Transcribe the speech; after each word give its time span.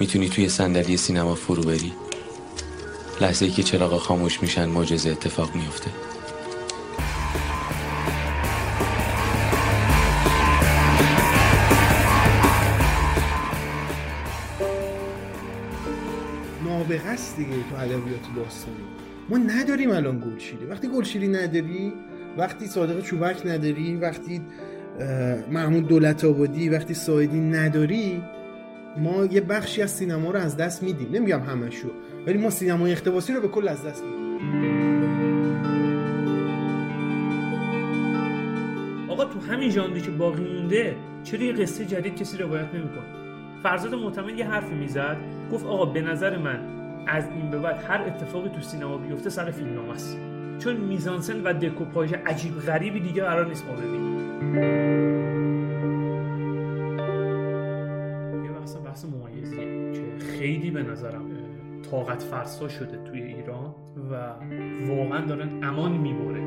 می‌تونی 0.00 0.28
توی 0.28 0.48
صندلی 0.48 0.96
سینما 0.96 1.34
فرو 1.34 1.62
بری؟ 1.62 1.92
لحظه 3.20 3.44
ای 3.44 3.50
که 3.50 3.62
چراغا 3.62 3.98
خاموش 3.98 4.42
میشن 4.42 4.68
معجزه 4.68 5.10
اتفاق 5.10 5.54
میفته 5.54 5.90
نابغه 16.64 17.08
است 17.08 17.36
دیگه 17.36 17.50
تو 17.50 17.76
ادبیات 17.76 18.00
داستانی 18.36 18.76
ما 19.28 19.36
نداریم 19.36 19.90
الان 19.90 20.20
گلشیری. 20.20 20.66
وقتی 20.66 20.88
گلشیری 20.88 21.28
نداری 21.28 21.92
وقتی 22.38 22.66
صادق 22.66 23.02
چوبک 23.02 23.46
نداری 23.46 23.96
وقتی 23.96 24.42
محمود 25.50 25.86
دولت 25.88 26.24
آبادی 26.24 26.68
وقتی 26.68 26.94
سایدی 26.94 27.40
نداری 27.40 28.22
ما 28.96 29.24
یه 29.24 29.40
بخشی 29.40 29.82
از 29.82 29.90
سینما 29.90 30.30
رو 30.30 30.38
از 30.38 30.56
دست 30.56 30.82
میدیم. 30.82 31.08
نمیگم 31.12 31.40
همشو 31.40 31.88
ولی 32.26 32.38
ما 32.38 32.50
سینمای 32.50 32.92
اختباسی 32.92 33.32
رو 33.32 33.40
به 33.40 33.48
کل 33.48 33.68
از 33.68 33.84
دست 33.84 34.04
میدیم. 34.04 34.24
آقا 39.08 39.24
تو 39.24 39.40
همین 39.40 39.70
ژانری 39.70 40.00
که 40.00 40.10
باقی 40.10 40.42
مونده 40.42 40.96
چرا 41.24 41.42
یه 41.42 41.52
قصه 41.52 41.84
جدید 41.84 42.16
کسی 42.16 42.38
روایت 42.38 42.74
نمی‌کنه؟ 42.74 43.04
فرزاد 43.62 43.94
معتمد 43.94 44.38
یه 44.38 44.48
حرفی 44.48 44.74
می‌زد 44.74 45.16
گفت 45.52 45.66
آقا 45.66 45.84
به 45.84 46.00
نظر 46.00 46.38
من 46.38 46.60
از 47.06 47.24
این 47.28 47.50
به 47.50 47.58
بعد 47.58 47.84
هر 47.88 48.02
اتفاقی 48.06 48.48
تو 48.48 48.60
سینما 48.60 48.98
بیفته 48.98 49.30
سر 49.30 49.50
فیلمنامه 49.50 49.90
است. 49.90 50.18
چون 50.58 50.76
میزانسن 50.76 51.40
و 51.42 51.52
دکوپاژ 51.52 52.12
عجیب 52.26 52.60
غریبی 52.60 53.00
دیگه 53.00 53.22
قرار 53.22 53.46
نیست 53.46 53.66
ما 53.66 53.72
ببینیم. 53.72 55.13
به 60.74 60.82
نظرم 60.82 61.30
طاقت 61.90 62.22
فرسا 62.22 62.68
شده 62.68 63.04
توی 63.04 63.22
ایران 63.22 63.74
و 64.10 64.34
واقعا 64.88 65.26
دارن 65.26 65.64
امان 65.64 65.92
می‌بره 65.92 66.44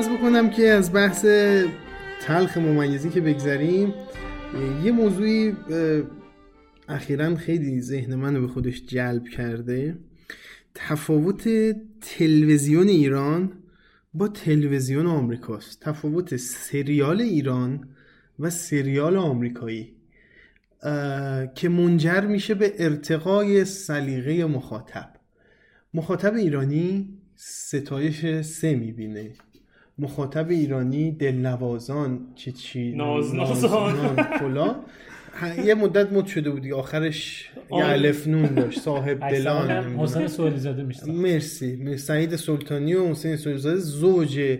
کنم 0.00 0.50
که 0.50 0.68
از 0.68 0.92
بحث 0.92 1.26
تلخ 2.22 2.58
ممیزی 2.58 3.10
که 3.10 3.20
بگذریم 3.20 3.94
یه 4.84 4.92
موضوعی 4.92 5.56
اخیرا 6.88 7.36
خیلی 7.36 7.80
ذهن 7.80 8.14
منو 8.14 8.40
به 8.40 8.48
خودش 8.48 8.86
جلب 8.86 9.28
کرده. 9.28 9.98
تفاوت 10.74 11.48
تلویزیون 12.00 12.88
ایران 12.88 13.52
با 14.14 14.28
تلویزیون 14.28 15.06
آمریکاست. 15.06 15.80
تفاوت 15.80 16.36
سریال 16.36 17.20
ایران 17.20 17.88
و 18.38 18.50
سریال 18.50 19.16
آمریکایی 19.16 19.94
که 21.54 21.68
منجر 21.68 22.20
میشه 22.20 22.54
به 22.54 22.72
ارتقای 22.78 23.64
سلیقه 23.64 24.44
مخاطب. 24.44 25.10
مخاطب 25.94 26.34
ایرانی 26.34 27.08
ستایش 27.36 28.40
سه 28.40 28.74
می‌بینه. 28.74 29.30
مخاطب 29.98 30.50
ایرانی 30.50 31.10
دلنوازان 31.10 32.20
چی 32.34 32.52
چی 32.52 32.92
ناز 32.92 33.34
نازان 33.34 34.22
فلان. 34.22 34.74
یه 35.64 35.74
مدت 35.74 36.12
مد 36.12 36.26
شده 36.26 36.50
بودی 36.50 36.72
آخرش 36.72 37.50
یه 37.70 37.86
الف 37.86 38.26
نون 38.26 38.54
داشت 38.54 38.80
صاحب 38.80 39.30
دلان. 39.30 39.96
حسین 39.96 40.28
سوالی 40.28 40.58
زاده 40.58 40.86
مرسی 41.06 41.96
سعید 41.96 42.36
سلطانی 42.36 42.94
و 42.94 43.10
حسین 43.10 43.36
سوالی 43.36 43.58
زاده 43.58 43.76
زوج 43.76 44.58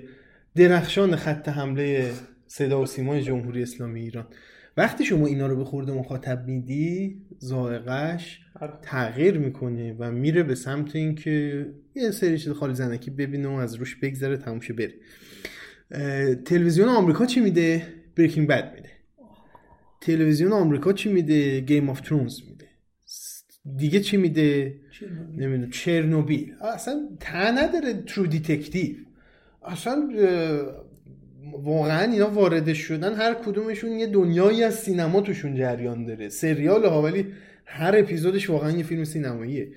درخشان 0.57 1.17
خط 1.17 1.49
حمله 1.49 2.11
صدا 2.47 2.83
و 2.83 2.87
سیمای 2.87 3.23
جمهوری 3.23 3.63
اسلامی 3.63 4.01
ایران. 4.01 4.27
وقتی 4.77 5.05
شما 5.05 5.27
اینا 5.27 5.47
رو 5.47 5.57
به 5.57 5.65
خورده 5.65 5.93
مخاطب 5.93 6.47
میدی 6.47 7.23
زائقش 7.39 8.41
تغییر 8.83 9.39
می‌کنه 9.39 9.97
و 9.99 10.13
میره 10.13 10.43
به 10.43 10.55
سمت 10.55 10.97
اینکه 10.97 11.67
یه 11.95 12.11
سری 12.11 12.39
چیز 12.39 12.53
خاله 12.53 12.75
زنکی 12.75 13.11
ببینه 13.11 13.49
و 13.49 13.53
از 13.53 13.75
روش 13.75 13.97
بگذره 13.97 14.37
تموم 14.37 14.57
شه 14.57 14.73
بره. 14.73 14.95
تلویزیون 16.45 16.89
آمریکا 16.89 17.27
چی 17.27 17.41
میده؟ 17.41 17.87
Breaking 18.17 18.49
Bad 18.49 18.75
میده. 18.75 18.91
تلویزیون 20.01 20.53
آمریکا 20.53 20.93
چی 20.93 21.13
میده؟ 21.13 21.61
Game 21.61 21.91
of 21.91 22.01
Thrones 22.01 22.41
میده. 22.49 22.67
دیگه 23.77 24.01
چی 24.01 24.17
میده؟ 24.17 24.81
نمی‌دونم 25.37 25.71
چرنوبیل. 25.71 26.53
اصلا 26.75 27.09
تا 27.21 27.51
نداره 27.51 28.03
True 28.07 28.27
Detective 28.27 28.97
اصلا 29.65 30.09
واقعا 31.53 32.13
اینا 32.13 32.31
وارد 32.31 32.73
شدن 32.73 33.15
هر 33.15 33.35
کدومشون 33.35 33.91
یه 33.91 34.07
دنیایی 34.07 34.65
از 34.65 34.75
سینما 34.75 35.21
توشون 35.21 35.55
جریان 35.57 36.05
داره. 36.05 36.29
سریال 36.29 36.85
ها 36.85 37.03
ولی 37.03 37.27
هر 37.65 37.95
اپیزودش 37.99 38.51
واقعا 38.51 38.71
یه 38.71 38.83
فیلم 38.85 39.05
سینماییه. 39.05 39.69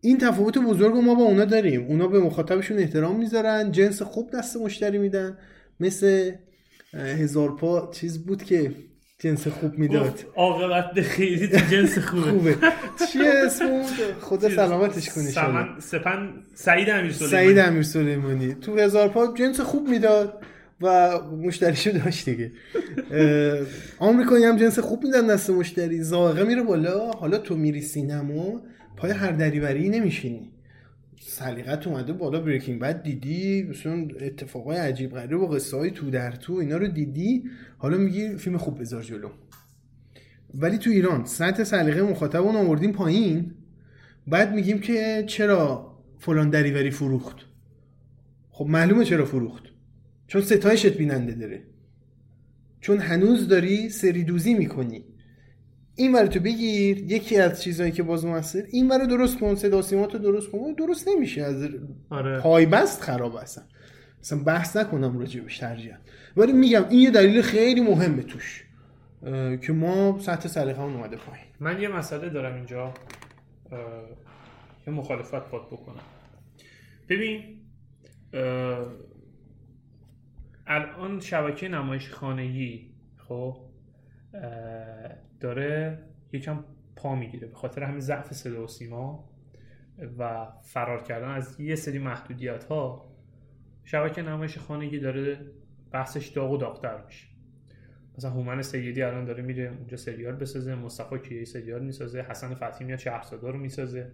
این 0.00 0.18
تفاوت 0.18 0.58
بزرگ 0.58 0.96
ما 0.96 1.14
با 1.14 1.22
اونا 1.22 1.44
داریم. 1.44 1.86
اونا 1.86 2.08
به 2.08 2.20
مخاطبشون 2.20 2.78
احترام 2.78 3.18
می‌ذارن 3.18 3.72
جنس 3.72 4.02
خوب 4.02 4.30
دست 4.30 4.56
مشتری 4.56 4.98
میدن. 4.98 5.38
مثل 5.80 6.32
هزار 6.94 7.56
پا 7.56 7.90
چیز 7.92 8.24
بود 8.26 8.42
که 8.42 8.72
جنس 9.22 9.48
خوب 9.48 9.78
می‌داد. 9.78 10.20
عاقبت 10.36 11.00
خیلی 11.00 11.48
تو 11.48 11.58
جنس 11.70 11.98
خوبه. 11.98 12.22
خوبه. 12.30 12.56
چیه 13.12 13.32
اسم 13.46 13.82
خدا 14.20 14.48
سلامتش 14.48 15.10
کنه 15.10 15.24
سمن 15.24 15.68
سپن 15.80 16.28
سعید 16.54 16.90
امیر 16.90 17.12
سلیمانی. 17.12 17.30
سعید 17.30 17.58
امیر 17.58 17.82
سلیمانی. 17.82 18.54
تو 18.54 18.78
هزار 18.78 19.08
پا 19.08 19.34
جنس 19.34 19.60
خوب 19.60 19.88
می‌داد 19.88 20.42
و 20.80 21.18
مشتریشو 21.20 21.90
داشت 21.90 22.28
دیگه. 22.28 22.52
آمریکایی 23.98 24.44
هم 24.44 24.56
جنس 24.56 24.78
خوب 24.78 25.04
میدن 25.04 25.26
دست 25.26 25.50
مشتری. 25.50 26.02
زاغه 26.02 26.44
میره 26.44 26.62
بالا. 26.62 27.10
حالا 27.10 27.38
تو 27.38 27.56
میری 27.56 27.80
سینما 27.80 28.60
پای 28.96 29.10
هر 29.10 29.30
دریوری 29.30 29.88
نمیشینی. 29.88 30.50
سلیقت 31.32 31.86
اومده 31.86 32.12
بالا 32.12 32.40
بریکینگ 32.40 32.80
بعد 32.80 33.02
دیدی؟ 33.02 33.62
مثلا 33.62 34.08
اتفاقای 34.20 34.76
عجیب 34.76 35.10
غریب 35.10 35.40
و 35.40 35.46
قصه 35.46 35.76
های 35.76 35.90
تو 35.90 36.10
در 36.10 36.30
تو 36.32 36.52
اینا 36.52 36.76
رو 36.76 36.86
دیدی؟ 36.86 37.44
حالا 37.78 37.96
میگی 37.96 38.36
فیلم 38.36 38.58
خوب 38.58 38.80
بذار 38.80 39.02
جلو. 39.02 39.28
ولی 40.54 40.78
تو 40.78 40.90
ایران 40.90 41.24
سطح 41.24 41.64
سلیقه 41.64 42.02
مخاطب 42.02 42.42
اون 42.42 42.56
آوردیم 42.56 42.92
پایین. 42.92 43.54
بعد 44.26 44.54
میگیم 44.54 44.78
که 44.78 45.24
چرا 45.26 45.92
فلان 46.18 46.50
دریوری 46.50 46.90
فروخت؟ 46.90 47.36
خب 48.50 48.66
معلومه 48.66 49.04
چرا 49.04 49.24
فروخت. 49.24 49.62
چون 50.26 50.42
ستایشت 50.42 50.96
بیننده 50.96 51.32
داره. 51.32 51.62
چون 52.80 52.98
هنوز 52.98 53.48
داری 53.48 53.88
سری 53.88 54.24
دوزی 54.24 54.54
می‌کنی. 54.54 55.04
این 55.96 56.14
ور 56.14 56.26
تو 56.26 56.40
بگیر 56.40 56.98
یکی 56.98 57.38
از 57.38 57.62
چیزهایی 57.62 57.92
که 57.92 58.02
باز 58.02 58.26
موثر 58.26 58.62
این 58.70 58.88
ور 58.88 59.04
درست 59.04 59.38
کن 59.40 59.54
صدا 59.54 59.82
سیماتو 59.82 60.18
درست 60.18 60.50
کن 60.50 60.72
درست 60.78 61.08
نمیشه 61.08 61.42
از 61.42 61.68
آره. 62.10 62.40
پایبست 62.40 63.02
خراب 63.02 63.38
هستن. 63.42 63.62
مثلا 64.20 64.42
بحث 64.42 64.76
نکنم 64.76 65.18
راجبش 65.18 65.58
ترجیح 65.58 65.94
ولی 66.36 66.52
میگم 66.52 66.88
این 66.88 67.00
یه 67.00 67.10
دلیل 67.10 67.42
خیلی 67.42 67.80
مهمه 67.80 68.22
توش 68.22 68.64
که 69.66 69.72
ما 69.72 70.18
سطح 70.18 70.48
سلیقه 70.48 70.82
اومده 70.82 71.16
پایین. 71.16 71.46
من 71.60 71.80
یه 71.80 71.88
مسئله 71.88 72.28
دارم 72.28 72.54
اینجا 72.54 72.94
یه 74.86 74.92
مخالفت 74.92 75.50
باد 75.50 75.66
بکنم. 75.66 76.02
ببین 77.08 77.60
الان 80.66 81.20
شبکه 81.20 81.68
نمایش 81.68 82.10
خانگی 82.10 82.94
خب 83.28 83.56
داره 85.42 85.98
یکم 86.32 86.64
پا 86.96 87.14
می‌گیره. 87.14 87.48
به 87.48 87.54
خاطر 87.54 87.82
همین 87.82 88.00
ضعف 88.00 88.32
صدا 88.32 88.64
و 88.64 88.66
سیما 88.66 89.28
و 90.18 90.46
فرار 90.62 91.02
کردن 91.02 91.28
از 91.28 91.60
یه 91.60 91.74
سری 91.74 91.98
محدودیت 91.98 92.64
ها 92.64 93.12
شبکه 93.84 94.22
نمایش 94.22 94.58
خانگی 94.58 94.98
داره 94.98 95.40
بحثش 95.90 96.28
داغ 96.28 96.50
و 96.50 96.56
داغتر 96.56 97.04
میشه. 97.04 97.26
مثلا 98.18 98.30
هومن 98.30 98.62
سیدی 98.62 99.02
الان 99.02 99.24
داره 99.24 99.42
میره 99.42 99.74
اونجا 99.78 99.96
سریال 99.96 100.34
بسازه 100.34 100.74
مصطفی 100.74 101.18
کیه 101.18 101.44
سریال 101.44 101.84
می‌سازه 101.84 102.20
حسن 102.20 102.54
فتحی 102.54 102.84
میاد 102.84 102.98
شهرزاده 102.98 103.50
رو 103.50 103.58
می‌سازه. 103.58 104.10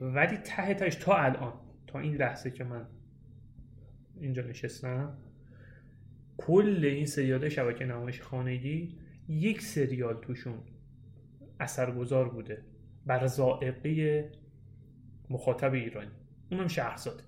ولی 0.00 0.36
ته 0.36 0.74
تهش 0.74 0.94
تا 0.94 1.16
الان 1.16 1.52
تا 1.86 1.98
این 1.98 2.14
لحظه 2.14 2.50
که 2.50 2.64
من 2.64 2.86
اینجا 4.20 4.42
نشستم 4.42 5.18
کل 6.36 6.84
این 6.84 7.06
سریال 7.06 7.48
شبکه 7.48 7.84
نمایش 7.84 8.20
خانگی 8.20 8.98
یک 9.40 9.62
سریال 9.62 10.20
توشون 10.20 10.58
اثرگذار 11.60 12.28
بوده 12.28 12.64
بر 13.06 13.26
ذائقه 13.26 14.30
مخاطب 15.30 15.72
ایرانی. 15.72 16.10
اونم 16.50 16.68
شهرزاده. 16.68 17.22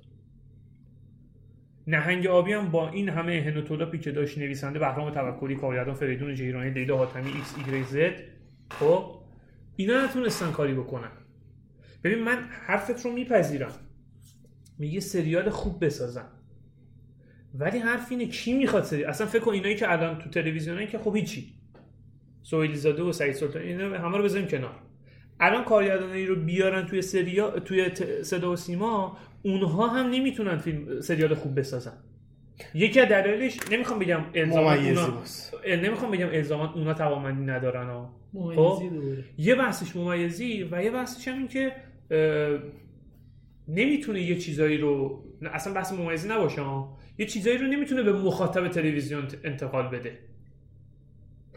نهنگ 1.87 2.27
آبی 2.27 2.53
هم 2.53 2.71
با 2.71 2.89
این 2.89 3.09
همه 3.09 3.43
هن 3.47 3.62
و 3.62 3.69
تلپی 3.69 3.99
که 3.99 4.13
داشت 4.13 4.39
نویسنده 4.39 4.79
بهرام 4.79 5.11
توکلی 5.11 5.57
کارگردان 5.57 5.95
فریدون 5.95 6.35
جیرانی 6.35 6.71
لیلا 6.71 6.97
حاتمی 6.97 7.33
ایکس 7.33 7.55
ایگرگ 7.59 7.85
زد 7.85 8.23
خب 8.71 9.21
اینا 9.77 10.05
نتونستن 10.05 10.53
کاری 10.53 10.75
بکنن. 10.75 11.11
ببین 12.05 12.25
من 12.25 12.39
حرفت 12.51 13.05
رو 13.05 13.13
میپذیرم. 13.13 13.73
میگه 14.79 15.01
سریال 15.01 15.51
خوب 15.51 15.85
بسازن. 15.85 16.29
ولی 17.55 17.79
حرف 17.79 18.07
اینه 18.11 18.27
کی 18.27 18.53
می‌خواد 18.53 18.85
سریال 18.85 19.11
اصلا 19.11 19.27
فکر 19.27 19.43
کن 19.43 19.53
اینایی 19.53 19.77
که 19.77 19.93
الان 19.93 20.19
تو 20.19 20.31
تلویزیون 20.31 20.87
که 20.87 20.99
خب 20.99 21.17
هیچی. 21.17 21.64
سویلی 22.45 22.77
زاده 22.77 23.03
و 23.03 23.13
سعید 23.13 23.35
سلطان 23.35 23.63
اینا 23.63 23.99
همه 23.99 24.19
رو 24.19 24.25
بذاریم 24.25 24.47
کنار. 24.47 24.75
الان 25.41 25.65
کارگردانایی 25.65 26.27
رو 26.27 26.37
بیارن 26.37 26.87
توی 26.87 27.03
سریال 27.03 27.59
توی 27.59 27.91
صدا 28.23 28.53
و 28.53 28.57
سیما 28.57 29.19
اونها 29.43 29.87
هم 29.87 30.11
نمی‌تونن 30.11 30.57
فیلم 30.57 31.01
سریال 31.01 31.35
خوب 31.35 31.59
بسازن. 31.59 31.93
یکی 32.75 33.01
از 33.01 33.09
دلایلش 33.09 33.59
نمی‌خوام 33.71 33.99
بگم 33.99 34.25
الزاما 34.35 34.75
اونا 34.75 35.23
نمی‌خوام 35.67 36.11
بگم 36.11 36.29
الزاما 36.33 36.73
اونا 36.73 36.95
توانمندی 36.95 37.45
ندارن 37.45 37.87
ها. 37.87 38.17
خب؟ 38.55 38.83
یه 39.39 39.55
بحثش 39.55 39.97
ممیزی 39.97 40.69
و 40.71 40.83
یه 40.83 40.91
بحثش 40.91 41.29
هم 41.29 41.39
این 41.39 41.49
که 41.49 41.73
نمی‌تونه 43.69 44.23
یه 44.23 44.39
چیزایی 44.39 44.79
رو 44.79 45.25
اصلا 45.53 45.73
بحث 45.73 45.93
ممیزی 45.93 46.29
نباشه 46.29 46.61
ها. 46.61 46.99
یه 47.19 47.27
چیزایی 47.27 47.59
رو 47.59 47.67
نمی‌تونه 47.67 48.03
به 48.03 48.13
مخاطب 48.13 48.69
تلویزیون 48.69 49.29
انتقال 49.45 49.89
بده. 49.89 50.19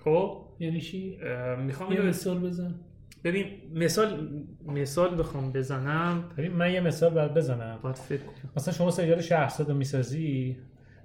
خب 0.03 0.45
یعنی 0.59 0.81
چی؟ 0.81 1.17
می‌خوام 1.65 1.91
یه 1.91 2.01
مثال 2.01 2.39
بزن. 2.39 2.75
ببین 3.23 3.45
مثال 3.73 4.29
مثال 4.65 5.19
بخوام 5.19 5.51
بزنم. 5.51 6.23
ببین 6.37 6.51
من 6.51 6.73
یه 6.73 6.79
مثال 6.79 7.13
برات 7.13 7.33
بزنم. 7.33 7.79
باید 7.83 7.95
فکر 7.95 8.21
کنم. 8.21 8.51
مثلا 8.57 8.73
شما 8.73 8.91
سریال 8.91 9.21
شهرزاد 9.21 9.69
رو 9.69 9.75
می‌سازی. 9.75 10.57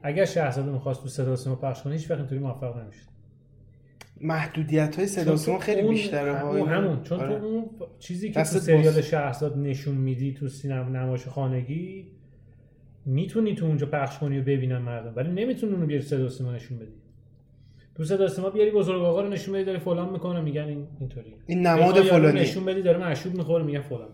اگر 0.02 0.24
شهرزاد 0.24 0.68
می‌خواست 0.68 1.02
تو 1.02 1.08
صدا 1.08 1.36
سیما 1.36 1.56
پخش 1.56 1.82
کنی 1.82 1.92
هیچ 1.92 2.10
وقت 2.10 2.18
اینطوری 2.18 2.40
موفق 2.40 2.82
نمی‌شد. 2.82 3.12
محدودیت 4.20 4.96
های 4.96 5.06
صدا 5.06 5.36
سیما 5.36 5.58
خیلی 5.58 5.88
بیشتره 5.88 6.38
ها 6.38 6.64
همون. 6.64 7.02
چون 7.02 7.20
آره. 7.20 7.38
تو 7.38 7.44
اون 7.44 7.70
چیزی 7.98 8.28
که 8.28 8.42
تو 8.42 8.44
سریال 8.44 9.00
شهرزاد 9.00 9.58
نشون 9.58 9.94
میدی 9.94 10.32
تو 10.32 10.48
سینما 10.48 10.88
نمایش 10.88 11.26
خانگی 11.26 12.06
می‌تونی 13.06 13.54
تو 13.54 13.66
اونجا 13.66 13.86
پخش 13.86 14.18
کنی 14.18 14.38
و 14.38 14.42
ببینن 14.42 14.78
مردم. 14.78 15.12
ولی 15.16 15.44
نمی‌تونی 15.44 15.72
اونو 15.72 15.86
بیاری 15.86 16.02
صدا 16.02 16.28
سیما 16.28 16.52
نشون 16.52 16.78
بدی. 16.78 17.01
تو 17.94 18.04
صدا 18.04 18.28
سیما 18.28 18.50
بیاری 18.50 18.70
بزرگ 18.70 19.02
آقا 19.02 19.20
رو 19.22 19.28
نشون 19.28 19.54
بدی 19.54 19.64
داره 19.64 19.78
فلان 19.78 20.12
می‌کنه 20.12 20.40
میگن 20.40 20.62
این 20.62 20.86
اینطوری. 21.00 21.34
این 21.46 21.66
نماد 21.66 21.94
فلانی. 21.94 22.40
نشون 22.40 22.64
بدی 22.64 22.82
داره 22.82 23.08
مشروب 23.08 23.34
می‌خوره 23.34 23.64
میگن 23.64 23.80
فلان. 23.80 24.08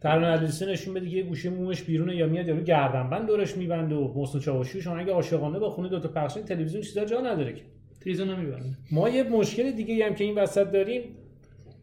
ترانه 0.00 0.26
علیسی 0.26 0.66
نشون 0.66 0.94
بدی 0.94 1.10
یه 1.10 1.22
گوشه 1.22 1.50
مومش 1.50 1.82
بیرونه 1.82 2.16
یا 2.16 2.26
میاد 2.26 2.48
یارو 2.48 2.60
گردنبند 2.60 3.26
دورش 3.26 3.56
میبنده 3.56 3.94
و 3.94 4.18
محسن 4.18 4.38
چاوشی 4.38 4.82
شما 4.82 4.96
اگه 4.96 5.12
عاشقانه 5.12 5.58
با 5.58 5.70
خونه 5.70 5.88
دو 5.88 6.00
تا 6.00 6.08
پخش 6.08 6.34
تلویزیون 6.34 6.82
چیزا 6.82 7.04
جا 7.04 7.20
نداره 7.20 7.52
که. 7.52 7.62
تلویزیون 8.00 8.30
نمی‌برن 8.30 8.76
ما 8.90 9.08
یه 9.08 9.22
مشکل 9.22 9.70
دیگه 9.70 10.06
هم 10.06 10.14
که 10.14 10.24
این 10.24 10.34
وسط 10.34 10.70
داریم 10.70 11.02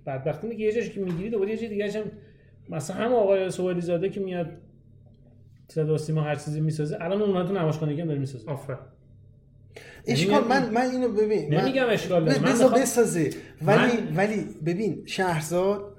بدبختی 0.06 0.58
که 0.58 0.64
یه 0.64 0.72
جاش 0.72 0.90
که 0.90 1.00
می‌گیری 1.00 1.30
دوباره 1.30 1.52
یه 1.52 1.58
جای 1.58 1.70
دیگه 1.70 1.92
هم 1.92 2.04
مثلا 2.70 2.96
هم 2.96 3.14
آقای 3.14 3.50
سوالی 3.50 3.82
زاده 3.82 4.10
که 4.10 4.20
میاد 4.20 4.48
صدا 5.68 5.98
سیما 5.98 6.22
هر 6.22 6.36
چیزی 6.36 6.62
می‌سازه 6.62 6.98
الان 7.02 7.22
اونها 7.22 7.44
تو 7.44 7.54
نمایشخانگی 7.54 8.02
هم 8.02 8.08
داره 8.08 8.20
می‌سازه. 8.20 8.52
آفر 8.52 8.78
اشکال 10.08 10.44
من 10.44 10.70
من 10.70 10.92
اینو 10.92 11.08
ببین 11.10 11.54
نمیگم 11.54 11.86
اشکال 11.90 12.26
داره. 12.26 12.40
من 12.42 12.82
بسازه. 12.82 13.30
ولی 13.62 13.78
من... 13.78 14.18
ولی 14.18 14.46
ببین 14.66 15.04
شهرزاد 15.06 15.94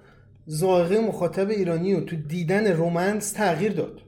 ذائقه 0.51 1.01
مخاطب 1.01 1.51
ایرانی 1.51 1.95
رو 1.95 2.01
تو 2.01 2.17
دیدن 2.17 2.67
رومنس 2.73 3.31
تغییر 3.33 3.73
داد. 3.73 4.01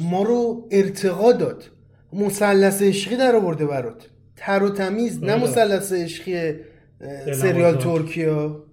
ما 0.00 0.22
رو 0.22 0.68
ارتقا 0.70 1.32
داد. 1.32 1.64
مثلث 2.12 2.82
عشقی 2.82 3.16
در 3.16 3.36
آورده 3.36 3.66
برات. 3.66 4.06
تر 4.36 4.62
و 4.62 4.70
تمیز 4.70 5.24
نه 5.24 5.36
مثلث 5.36 5.92
عشقی 5.92 6.54
سریال 7.34 7.76
ترکیا 7.76 8.64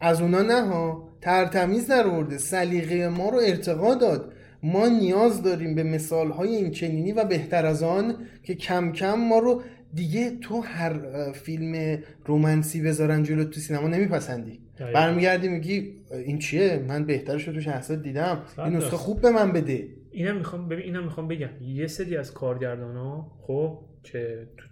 از 0.00 0.20
اونا 0.20 0.42
نه 0.42 0.60
ها. 0.60 1.08
تر 1.20 1.44
تمیز 1.44 1.86
در 1.86 2.06
آورده. 2.06 2.38
سلیقه 2.38 3.08
ما 3.08 3.28
رو 3.28 3.38
ارتقا 3.38 3.94
داد. 3.94 4.32
ما 4.62 4.88
نیاز 4.88 5.42
داریم 5.42 5.74
به 5.74 5.82
مثال 5.82 6.30
های 6.30 6.56
این 6.56 6.70
چنینی 6.70 7.12
و 7.12 7.24
بهتر 7.24 7.66
از 7.66 7.82
آن 7.82 8.14
که 8.42 8.54
کم 8.54 8.92
کم 8.92 9.14
ما 9.14 9.38
رو 9.38 9.62
دیگه 9.94 10.38
تو 10.40 10.60
هر 10.60 11.32
فیلم 11.32 11.98
رومنسی 12.24 12.82
بذارن 12.82 13.22
جلو 13.22 13.44
تو 13.44 13.60
سینما 13.60 13.88
نمیپسندی. 13.88 14.60
برمیگردی 14.94 15.48
میگی 15.48 15.94
این 16.10 16.38
چیه؟ 16.38 16.84
من 16.88 17.04
بهترش 17.06 17.48
رو 17.48 17.54
تو 17.54 17.60
شهرزاد 17.60 18.02
دیدم. 18.02 18.42
این 18.58 18.76
نسخه 18.76 18.96
خوب 18.96 19.20
به 19.20 19.30
من 19.30 19.52
بده. 19.52 19.88
اینم 20.10 20.36
می‌خوام 20.36 20.68
ببین 20.68 20.84
اینم 20.84 21.04
می‌خوام 21.04 21.28
بگم. 21.28 21.48
یه 21.60 21.86
سری 21.86 22.16
از 22.16 22.32
کارگردان 22.32 22.96
ها 22.96 23.38
خب 23.40 23.78
که 24.02 24.48
تو, 24.56 24.64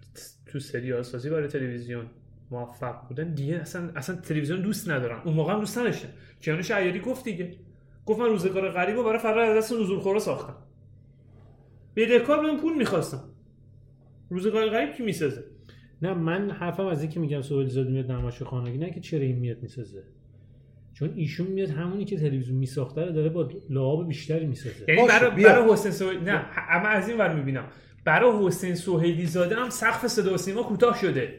تو 0.47 0.59
سریال 0.59 1.03
سازی 1.03 1.31
برای 1.31 1.49
تلویزیون 1.49 2.07
موفق 2.51 3.09
بودن 3.09 3.35
دیگه 3.35 3.57
اصلا 3.57 3.91
اصلا 3.97 4.17
تلویزیون 4.17 4.63
دوست 4.63 4.91
ندارن. 4.91 5.21
اون 5.25 5.35
موقع 5.35 5.53
هم 5.53 5.61
دوست 5.61 5.79
نداشتن. 5.79 6.09
کیانوش 6.41 6.71
عیاری 6.71 7.01
گفت 7.01 7.25
دیگه. 7.25 7.57
گفت 8.07 8.21
من 8.21 8.27
روزگار 8.27 8.71
غریب 8.71 8.97
برای 8.97 9.19
فرار 9.19 9.39
از 9.39 9.65
دست 9.65 9.73
نزول 9.73 9.99
خورا 9.99 10.19
ساختم. 10.19 10.57
بدهکار 11.97 12.43
بهم 12.43 12.61
پول 12.61 12.79
می‌خواستم 12.79 13.25
روزگار 14.31 14.69
غریب 14.69 14.93
کی 14.95 15.03
می‌سازه؟ 15.03 15.45
نه 16.03 16.15
من 16.15 16.51
حرفم 16.51 16.87
از 16.87 17.03
اینکه 17.03 17.21
میگم 17.21 17.43
سوال 17.43 17.67
زاد 17.67 17.89
میاد 17.89 18.13
نمایش 18.13 18.43
خانگی 18.43 18.79
نه 18.79 18.91
که 18.91 19.01
چرا 19.01 19.21
این 19.21 19.37
میاد 19.39 19.63
می‌سازه. 19.63 20.03
چون 20.95 21.13
ایشون 21.15 21.47
میاد 21.47 21.71
همونی 21.71 22.05
که 22.05 22.17
تلویزیون 22.17 22.59
میساخته 22.59 23.05
رو 23.05 23.13
داره 23.13 23.29
با 23.29 23.49
لعاب 23.71 24.09
بیشتری 24.09 24.47
می‌سازه. 24.47 24.85
یعنی 24.89 25.09
برای 25.09 25.45
برای 25.45 25.73
حسین 25.73 25.93
سوهیلی 25.93 26.25
نه 26.25 26.47
اما 26.71 26.89
از 26.89 27.09
این 27.09 27.19
ور 27.19 27.35
می‌بینم. 27.35 27.65
برای 28.05 28.47
حسین 28.47 28.75
سوهیلی 28.75 29.27
زاده 29.27 29.55
هم 29.55 29.71
سقف 29.71 30.07
صدا 30.07 30.35
و 30.35 30.37
سیما 30.37 30.63
کوتاه 30.63 30.99
شده. 30.99 31.39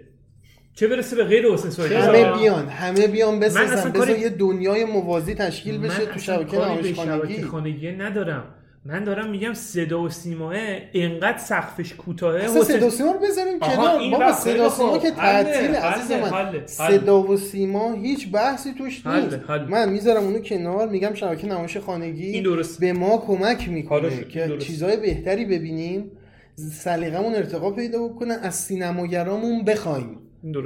چه 0.74 0.88
برسه 0.88 1.16
به 1.16 1.24
غیر 1.24 1.45
حسین 1.45 1.72
سوهیلی 1.72 1.95
همه 1.95 2.39
بیان 2.39 2.68
همه 2.68 3.07
بیان 3.07 3.39
بسازن. 3.39 3.92
بذار 3.92 4.10
یه 4.10 4.30
دنیای 4.30 4.86
موازی 4.86 5.36
تشکیل 5.36 5.78
بشه 5.78 6.06
تو 6.06 6.19
شبکه 6.19 6.57
نمایش 6.57 7.00
خانگی. 7.45 7.92
ندارم 7.92 8.54
من 8.88 9.04
دارم 9.04 9.30
میگم 9.30 9.54
صدا 9.54 10.01
و 10.01 10.10
سیماه 10.10 10.56
اینقدر 10.92 11.38
سقفش 11.38 11.94
کوتاهه 11.94 12.44
اصلا 12.44 12.63
صدا 12.63 12.88
و 12.88 12.89
سیما 12.89 13.12
رو 13.12 13.19
بذاریم 13.19 13.60
کنار. 13.60 14.12
بابا 14.12 14.34
صدا 14.34 14.68
و 14.68 14.69
سیما 14.69 14.98
که 14.98 15.12
تعطیل 15.12 15.75
عزیز 15.75 16.12
من 16.12 16.66
صدا 16.66 17.22
و 17.22 17.38
سیما 17.38 17.94
هیچ 17.94 18.32
بحثی 18.32 18.74
توش 18.74 19.08
نیست. 19.08 19.39
من 19.70 19.89
می‌ذارم 19.89 20.24
اونو 20.24 20.39
کنار 20.39 20.89
میگم 20.89 21.13
شبکه 21.13 21.48
نمایش 21.48 21.77
خانگی 21.77 22.44
به 22.79 22.94
ما 22.94 23.17
کمک 23.17 23.70
می‌کنه 23.70 24.24
که 24.24 24.58
چیزهای 24.58 24.98
بهتری 24.98 25.46
ببینیم 25.46 26.12
سلیقمون 26.56 27.36
ارتقا 27.36 27.72
پیدا 27.72 28.08
بکنه 28.08 28.34
از 28.34 28.56
سینماگرامون 28.56 29.63
بخوایم 29.63 30.20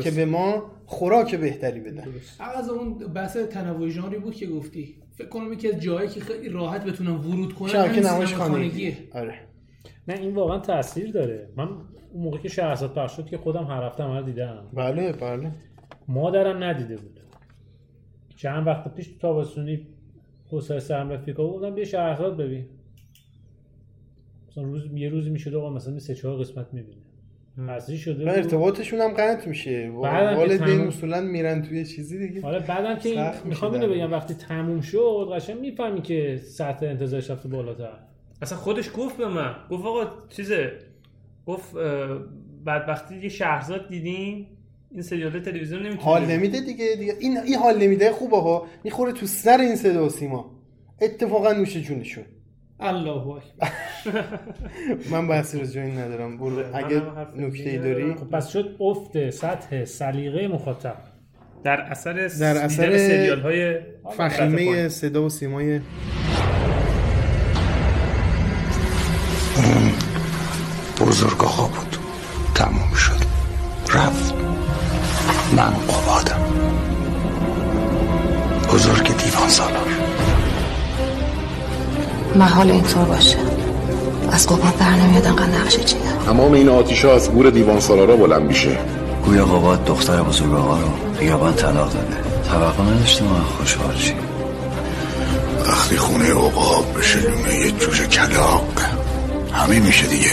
که 0.03 0.11
به 0.11 0.25
ما 0.25 0.71
خوراک 0.85 1.35
بهتری 1.35 1.79
بدن 1.79 2.03
از 2.57 2.69
اون 2.69 2.93
بحث 2.93 3.37
تنوع 3.37 3.89
ژانری 3.89 4.17
بود 4.17 4.35
که 4.35 4.47
گفتی. 4.47 4.95
فکر 5.11 5.27
کنم 5.27 5.53
یکی 5.53 5.67
از 5.67 5.81
جایی 5.81 6.09
که 6.09 6.19
خیلی 6.19 6.49
راحت 6.49 6.85
بتونم 6.85 7.27
ورود 7.27 7.53
کنم 7.53 7.67
شبکه 7.67 8.01
نمایش 8.01 8.33
خانگی. 8.33 8.97
آره. 9.13 9.33
نه 10.07 10.13
این 10.13 10.35
واقعا 10.35 10.59
تاثیر 10.59 11.11
داره. 11.11 11.49
من 11.55 11.67
اون 12.11 12.23
موقع 12.23 12.37
که 12.37 12.49
شهرزاد 12.49 12.93
پخش 12.93 13.15
شد 13.15 13.25
که 13.25 13.37
خودم 13.37 13.63
هر 13.63 13.83
هفته 13.83 14.03
عمل 14.03 14.23
دیدم. 14.23 14.67
بله 14.73 15.11
بله. 15.11 15.51
مادرم 16.07 16.63
ندیده 16.63 16.95
بود. 16.95 17.19
چند 18.35 18.67
وقت 18.67 18.95
پیش 18.95 19.07
تو 19.07 19.17
تابستونی 19.19 19.87
حسین 20.51 20.79
سرم 20.79 21.09
رفیقا 21.09 21.47
بودم 21.47 21.75
بیا 21.75 21.85
شهرزاد 21.85 22.37
ببین. 22.37 22.65
مثلا 24.49 24.63
روز 24.63 24.85
یه 24.93 25.09
روزی 25.09 25.29
می‌شد 25.29 25.55
آقا 25.55 25.69
مثلا 25.69 25.99
سه 25.99 26.15
چهار 26.15 26.39
قسمت 26.39 26.73
می‌بینه 26.73 27.00
حذفی 27.69 27.97
شده 27.97 28.25
و 28.25 28.29
ارتباطشون 28.29 29.01
هم 29.01 29.11
قطع 29.13 29.49
میشه. 29.49 29.91
والدین 29.93 30.81
اصولا 30.81 31.21
میرن 31.21 31.61
توی 31.61 31.85
چیزی 31.85 32.27
دیگه. 32.27 32.47
آره 32.47 32.59
بعدم 32.59 32.99
که 32.99 33.31
می‌خوام 33.45 33.73
اینو 33.73 33.87
بگم 33.93 34.11
وقتی 34.11 34.33
تموم 34.33 34.81
شد 34.81 35.27
قشنگ 35.33 35.59
می‌فهمی 35.59 36.01
که 36.01 36.41
سطح 36.43 36.85
انتظارش 36.85 37.29
رفته 37.29 37.49
بالاتر. 37.49 37.99
اصلا 38.41 38.57
خودش 38.57 38.89
گفت 38.97 39.17
به 39.17 39.27
من. 39.27 39.55
گفت 39.71 39.85
آقا 39.85 40.07
چیزه؟ 40.29 40.71
گفت 41.45 41.75
بعد 42.65 42.89
وقتی 42.89 43.15
یه 43.15 43.29
شهرزاد 43.29 43.87
دیدیم 43.89 44.47
این 44.91 45.01
سریال 45.01 45.39
تلویزیون 45.39 45.81
نمی‌تونه 45.81 46.03
حال 46.03 46.25
نمیده 46.25 46.59
دیگه 46.59 46.95
دیگه. 46.99 47.13
این 47.19 47.37
این 47.37 47.55
حال 47.55 47.77
نمیده. 47.77 48.11
خوبه 48.11 48.37
ها 48.37 48.67
می‌خوره 48.83 49.11
تو 49.11 49.25
سر 49.25 49.57
این 49.57 49.75
صدا 49.75 50.05
و 50.05 50.09
سیما. 50.09 50.51
اتفاقا 51.01 51.53
نوش 51.53 51.77
جونشون. 51.77 52.23
الله 52.81 53.27
اکبر. 53.27 53.71
من 55.11 55.27
بحثی 55.27 55.59
رو 55.59 55.65
جایی 55.65 55.91
ندارم. 55.91 56.37
برو 56.37 56.63
اگه 56.73 57.01
نکته 57.37 57.69
ای 57.69 57.77
داری؟ 57.77 58.13
خب 58.13 58.29
پس 58.29 58.47
شد 58.49 58.75
افت 58.79 59.29
سطح 59.29 59.85
سلیقه 59.85 60.47
مخاطب. 60.47 60.95
در 61.63 61.81
اثر 61.81 62.13
در 62.13 62.57
اثر 62.57 62.97
سریال 62.97 63.41
های 63.41 63.79
فخیمه 64.17 64.89
صدا 64.89 65.23
و 65.23 65.29
سیمای 65.29 65.81
بزرگ 71.01 71.43
آقا 71.43 71.67
بود. 71.67 71.97
تموم 72.55 72.93
شد. 72.93 73.25
رفت. 73.95 74.33
من 75.57 75.73
قبادم 75.73 76.41
بزرگ 78.73 79.17
دیوان 79.17 79.49
سالار. 79.49 80.00
محال 82.35 82.71
اینطور 82.71 83.03
باشه. 83.03 83.37
از 84.31 84.47
قباد 84.47 84.77
بر 84.79 84.89
نمیاد 84.89 85.27
انقدر 85.27 85.59
نقشه 85.59 85.83
چیدن 85.83 86.17
تمام 86.25 86.53
این 86.53 86.69
آتیش 86.69 87.05
از 87.05 87.31
گور 87.31 87.49
دیوان 87.49 87.79
سالارا 87.79 88.15
بلند 88.15 88.41
میشه. 88.41 88.77
گویا 89.25 89.45
قباد 89.45 89.85
دختر 89.85 90.21
بزرگ 90.21 90.53
آقا 90.53 90.75
رو 90.75 90.89
بیابان 91.19 91.53
طلاق 91.53 91.93
داده. 91.93 92.17
توقع 92.49 92.83
نداشتیم 92.83 93.27
من 93.27 93.43
خوشحال 93.57 93.95
شیم. 93.95 94.17
وقتی 95.67 95.97
خونه 95.97 96.31
عقاب 96.31 96.85
بشه 96.99 97.19
لونه 97.19 97.55
یه 97.55 97.71
جوش 97.71 98.01
کلاق. 98.01 98.67
همین 99.53 99.81
میشه 99.81 100.07
دیگه. 100.07 100.31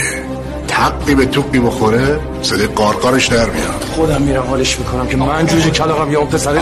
تقی 0.67 1.15
به 1.15 1.25
توقی 1.25 1.59
بخوره 1.59 2.19
صدای 2.41 2.67
قارقارش 2.67 3.27
در 3.27 3.45
میاد. 3.49 3.85
خودم 3.95 4.21
میرم 4.21 4.43
حالش 4.49 4.79
می‌کنم 4.79 5.07
که 5.07 5.17
من 5.17 5.45
جوش 5.45 5.67
کلاقم 5.67 6.11
یا 6.11 6.19
اون 6.19 6.29
پسره 6.29 6.59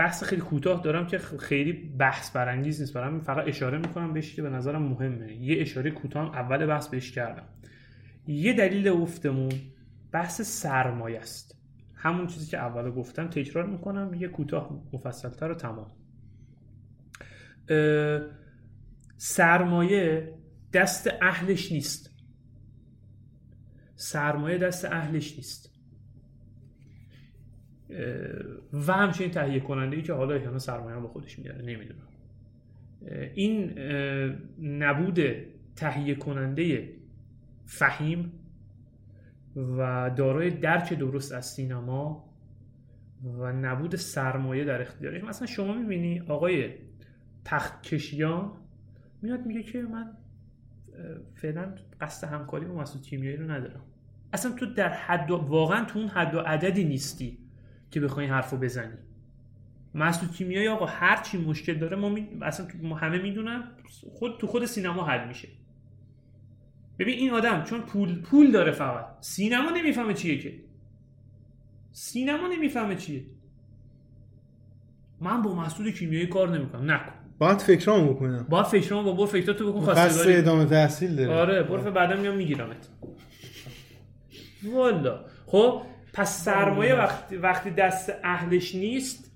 بحث 0.00 0.24
خیلی 0.24 0.42
کوتاه 0.42 0.82
دارم 0.82 1.06
که 1.06 1.18
خیلی 1.18 1.72
بحث 1.72 2.30
برانگیز 2.30 2.80
نیست. 2.80 2.94
برام 2.94 3.20
فقط 3.20 3.48
اشاره 3.48 3.78
می‌کنم 3.78 4.12
بهش 4.12 4.34
که 4.34 4.42
به 4.42 4.50
نظرم 4.50 4.82
مهمه. 4.82 5.32
یه 5.32 5.60
اشاره 5.60 5.90
کوتاه 5.90 6.36
اول 6.36 6.66
بحث 6.66 6.88
بهش 6.88 7.12
کردم. 7.12 7.44
یه 8.26 8.52
دلیل 8.52 8.88
افتمون 8.88 9.52
بحث 10.12 10.40
سرمایه 10.40 11.18
است. 11.18 11.58
همون 11.94 12.26
چیزی 12.26 12.50
که 12.50 12.58
اول 12.58 12.90
گفتم 12.90 13.28
تکرار 13.28 13.66
می‌کنم 13.66 14.14
یه 14.14 14.28
کوتاه 14.28 14.82
مفصلتر 14.92 15.50
و 15.50 15.54
تمام. 15.54 15.90
سرمایه 19.16 20.34
دست 20.72 21.10
اهلش 21.22 21.72
نیست. 21.72 22.10
سرمایه 23.96 24.58
دست 24.58 24.84
اهلش 24.84 25.36
نیست. 25.36 25.79
و 28.72 28.92
همچنین 28.92 29.30
تهیه 29.30 29.60
کننده 29.60 29.96
ای 29.96 30.02
که 30.02 30.12
حالا 30.12 30.34
احیانا 30.34 30.58
سرمایه 30.58 30.96
هم 30.96 31.02
با 31.02 31.08
خودش 31.08 31.38
میاره 31.38 31.62
نمی‌دونم. 31.62 32.08
این 33.34 33.78
نبود 34.58 35.20
تهیه 35.76 36.14
کننده 36.14 36.88
فهیم 37.66 38.32
و 39.56 40.10
دارای 40.16 40.50
درک 40.50 40.92
درست 40.94 41.32
از 41.32 41.46
سینما 41.46 42.30
و 43.38 43.52
نبود 43.52 43.96
سرمایه 43.96 44.64
در 44.64 44.80
اختیارش 44.82 45.24
مثلا 45.24 45.46
شما 45.46 45.74
می‌بینی 45.74 46.20
آقای 46.20 46.74
تخت 47.44 47.82
کشیان 47.82 48.52
میاد 49.22 49.46
میگه 49.46 49.62
که 49.62 49.82
من 49.82 50.10
فعلا 51.34 51.74
قصد 52.00 52.28
همکاری 52.28 52.66
با 52.66 52.74
مسعود 52.74 53.02
کیمیایی 53.02 53.36
رو 53.36 53.50
ندارم. 53.50 53.82
اصلا 54.32 54.52
تو 54.52 54.74
در 54.74 54.88
حد. 54.88 55.30
واقعا 55.30 55.84
تو 55.84 55.98
اون 55.98 56.08
حد 56.08 56.34
و 56.34 56.38
عددی 56.38 56.84
نیستی. 56.84 57.38
که 57.90 58.00
بخوای 58.00 58.26
حرفو 58.26 58.56
بزنی. 58.56 58.94
مسعود 59.94 60.32
کیمیایی 60.32 60.68
آقا 60.68 60.86
هر 60.86 61.22
چی 61.22 61.38
مشکل 61.38 61.74
داره 61.74 61.96
ما 61.96 62.08
می... 62.08 62.28
اصلا 62.42 62.66
ما 62.82 62.96
همه 62.96 63.18
می‌دونن 63.18 63.62
خود 64.12 64.38
تو 64.38 64.46
خود 64.46 64.64
سینما 64.64 65.04
حل 65.04 65.28
میشه. 65.28 65.48
ببین 66.98 67.18
این 67.18 67.30
آدم 67.30 67.64
چون 67.64 67.80
پول 67.80 68.22
پول 68.22 68.50
داره 68.50 68.72
فقط. 68.72 69.06
سینما 69.20 69.70
نمی‌فهمه 69.70 70.14
چیه 70.14 70.38
که. 70.38 70.54
سینما 71.92 72.48
نمی‌فهمه 72.48 72.96
چیه. 72.96 73.24
من 75.20 75.42
با 75.42 75.54
مسعود 75.54 75.88
کیمیایی 75.88 76.26
کار 76.26 76.58
نمی‌کنم. 76.58 76.90
نکن 76.90 77.12
باید 77.38 77.58
فکرام 77.58 78.08
بکنم. 78.08 78.46
باید 78.48 78.66
فکرام 78.66 79.04
با 79.04 79.12
بر 79.12 79.26
فکراتو 79.26 79.72
بکن 79.72 79.80
خواستگاری 79.80 80.36
ادامه 80.36 80.64
تحصیل 80.64 81.16
داره. 81.16 81.34
آره 81.34 81.62
برف 81.62 81.86
بعدا 81.86 82.16
میام 82.16 82.36
میگیرمت. 82.36 82.88
والا 84.72 85.24
خب 85.46 85.82
پس 86.12 86.44
سرمایه 86.44 86.94
وقتی 86.94 87.36
وقتی 87.36 87.70
دست 87.70 88.12
اهلش 88.24 88.74
نیست 88.74 89.32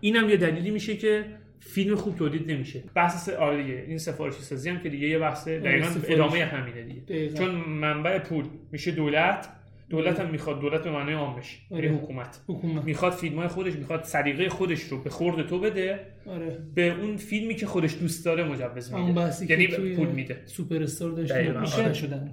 اینم 0.00 0.28
یه 0.28 0.36
دلیلی 0.36 0.70
میشه 0.70 0.96
که 0.96 1.24
فیلم 1.60 1.94
خوب 1.94 2.16
تولید 2.16 2.50
نمیشه. 2.50 2.82
بحث 2.94 3.28
آره 3.28 3.84
این 3.88 3.98
سفارشی 3.98 4.42
سازی 4.42 4.70
هم 4.70 4.80
که 4.80 4.88
دیگه 4.88 5.08
یه 5.08 5.18
بحث 5.18 5.48
دقیقاً 5.48 5.88
ادامه 6.08 6.44
همینه 6.44 6.82
دیگه. 6.82 7.00
دقیقا. 7.00 7.38
چون 7.38 7.50
منبع 7.54 8.18
پول 8.18 8.44
میشه 8.72 8.90
دولت 8.90 9.48
دولت 9.88 10.20
هم 10.20 10.30
می‌خواد 10.30 10.60
دولت 10.60 10.84
به 10.84 10.90
معنای 10.90 11.14
عامش 11.14 11.60
یعنی 11.70 11.86
آره. 11.86 11.96
حکومت. 11.96 12.40
حکومت. 12.48 12.84
می‌خواد 12.84 13.12
فیلم 13.12 13.36
های 13.36 13.48
خودش 13.48 13.72
می‌خواد 13.74 14.02
سلیقه 14.02 14.48
خودش 14.48 14.82
رو 14.82 15.02
به 15.02 15.10
خورد 15.10 15.46
تو 15.46 15.60
بده 15.60 16.00
آره. 16.26 16.58
به 16.74 17.00
اون 17.00 17.16
فیلمی 17.16 17.54
که 17.54 17.66
خودش 17.66 17.98
دوست 18.00 18.24
داره 18.24 18.44
مجوز 18.44 18.92
میده. 18.94 19.50
یعنی 19.50 19.94
پول 19.94 20.08
میده. 20.08 20.42
سوپر 20.46 20.82
استار. 20.82 21.10
داشت 21.10 21.32
آره. 21.32 21.88
نشدن 21.88 22.32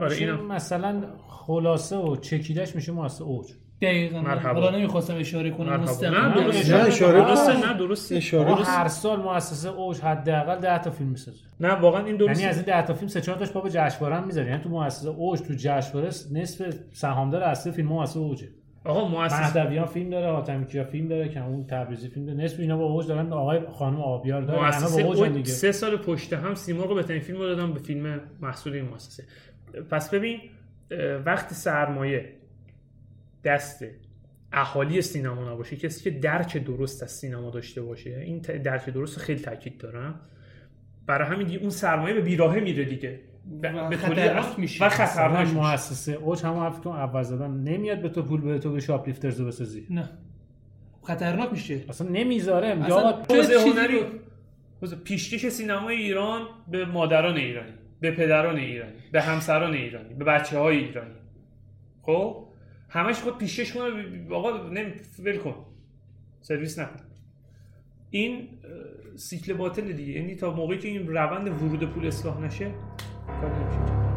آره 0.00 0.16
اینا. 0.16 0.42
مثلا 0.42 1.02
خلاصه 1.28 1.96
و 1.96 2.16
چکیدش 2.16 2.76
میشه 2.76 2.92
مؤسسه 2.92 3.24
اوج. 3.24 3.46
دقیقاً. 3.82 4.20
مرحبا. 4.20 4.60
حالا 4.60 4.78
نمی‌خواستم 4.78 5.16
اشاره 5.16 5.50
کنم. 5.50 5.80
مستقیم. 5.80 6.14
نه 6.14 6.28
نه، 6.28 6.44
درسته. 6.44 6.76
نه، 6.76 6.82
اشاره 6.82 7.20
درسته. 7.20 7.66
نه 7.66 7.78
درسته. 7.78 8.16
اشاره. 8.16 8.54
هر 8.54 8.88
سال 8.88 9.20
مؤسسه 9.20 9.68
اوج 9.68 10.00
حداقل 10.00 10.58
10 10.60 10.78
تا 10.78 10.90
فیلم 10.90 11.10
می‌سازه. 11.10 11.38
نه 11.60 11.72
واقعا 11.74 12.04
این 12.04 12.16
درسته. 12.16 12.42
یعنی 12.42 12.50
از 12.50 12.56
این 12.56 12.66
10 12.66 12.86
تا 12.86 12.94
فیلم 12.94 13.08
سه 13.08 13.20
چهار 13.20 13.38
تاش 13.38 13.50
باب 13.50 13.68
جشنواره 13.68 14.16
هم 14.16 14.26
می‌ذاره. 14.26 14.48
یعنی 14.48 14.62
تو 14.62 14.68
مؤسسه 14.68 15.08
اوج 15.08 15.40
تو 15.40 15.54
جشنواره 15.54 16.08
نصف 16.32 16.74
سهامدار 16.92 17.42
اصلی 17.42 17.72
فیلم 17.72 17.88
مؤسسه 17.88 18.20
اوجه. 18.20 18.48
آقا 18.84 19.08
مؤسسه 19.08 19.58
مهدویان 19.58 19.86
فیلم 19.86 20.10
داره 20.10 20.32
حاتمی 20.32 20.66
کیا 20.66 20.84
فیلم 20.84 21.08
داره 21.08 21.28
که 21.28 21.46
اون 21.46 21.66
تبریزی 21.66 22.08
فیلم 22.08 22.26
داره. 22.26 22.38
نصف 22.38 22.60
اینا 22.60 22.76
با 22.76 22.84
اوج 22.84 23.06
دارن. 23.06 23.32
آقای 23.32 23.60
خانم 23.72 24.00
آبیار 24.00 24.42
داره. 24.42 24.60
همه 24.62 25.02
با 25.02 25.08
اوج 25.08 25.28
دیگه. 25.28 25.50
سه 25.50 25.72
سال 25.72 25.96
پشت 25.96 26.32
هم 26.32 26.54
سیمرغ 26.54 26.94
بهترین 26.94 27.20
فیلم 27.20 27.38
رو 27.38 27.46
دادم 27.46 27.72
به 27.72 27.80
فیلم 27.80 28.20
محصول 28.40 28.72
این 28.72 28.84
مؤسسه. 28.84 29.24
پس 29.90 30.10
ببین 30.10 30.40
وقتی 31.24 31.54
سرمایه 31.54 32.32
دست 33.44 33.84
اهالی 34.52 35.02
سینما 35.02 35.52
نباشه 35.52 35.76
کسی 35.76 36.10
که 36.10 36.18
درک 36.18 36.56
درست 36.56 37.02
از 37.02 37.10
سینما 37.10 37.50
داشته 37.50 37.82
باشه 37.82 38.10
این 38.10 38.38
درک 38.38 38.90
درست 38.90 39.18
خیلی 39.18 39.40
تاکید 39.40 39.78
دارم. 39.78 40.20
برای 41.06 41.28
همین 41.28 41.58
اون 41.58 41.70
سرمایه 41.70 42.14
به 42.14 42.20
بیراهه 42.20 42.60
میره 42.60 42.84
دیگه. 42.84 43.20
به 43.90 43.96
خطرناک 43.96 44.58
میشه. 44.58 44.84
و 44.84 44.88
خطرناک. 44.88 45.48
مؤسسه 45.48 46.12
اوج 46.12 46.44
همون 46.44 46.62
حرفی 46.62 46.80
که 46.80 46.88
اون 46.88 46.96
اول 46.96 47.22
زدم 47.22 47.62
نمیاد 47.62 48.00
به 48.00 48.08
تو 48.08 48.22
پول 48.22 48.40
بده 48.40 48.58
تو 48.58 48.72
به 48.72 48.80
شاپلیفترز 48.80 49.40
بسازی. 49.40 49.86
نه. 49.90 50.10
خطرناک 51.02 51.52
میشه. 51.52 51.84
اصلا 51.88 52.08
نمی‌ذاره. 52.08 52.86
تو 52.88 53.34
حوزه 53.34 53.54
چیزی 53.54 53.70
هنری 53.70 54.00
پیشکش 55.04 55.48
سینمای 55.48 55.96
ایران 55.96 56.42
به 56.70 56.84
مادران 56.84 57.36
ایرانی. 57.36 57.72
به 58.00 58.10
پدران 58.10 58.56
ایرانی 58.56 58.92
به 59.12 59.22
همسران 59.22 59.74
ایرانی 59.74 60.14
به 60.14 60.24
بچه 60.24 60.58
های 60.58 60.76
ایرانی. 60.78 61.14
خب؟ 62.02 62.48
همش 62.88 63.20
خود 63.20 63.38
پیشکش 63.38 63.72
کنه 63.72 64.34
آقا 64.34 64.70
ول 65.18 65.38
کن. 65.38 65.54
سرویس 66.40 66.78
نکن. 66.78 67.00
این 68.10 68.48
سیکل 69.16 69.52
باطل 69.52 69.92
دیگه. 69.92 70.12
یعنی 70.12 70.34
تا 70.34 70.54
موقعی 70.54 70.78
که 70.78 70.88
این 70.88 71.08
روند 71.08 71.48
ورود 71.48 71.90
پول 71.92 72.06
اصلاح 72.06 72.40
نشه 72.40 72.70
کار 73.40 73.58
نمیشه. 73.58 74.07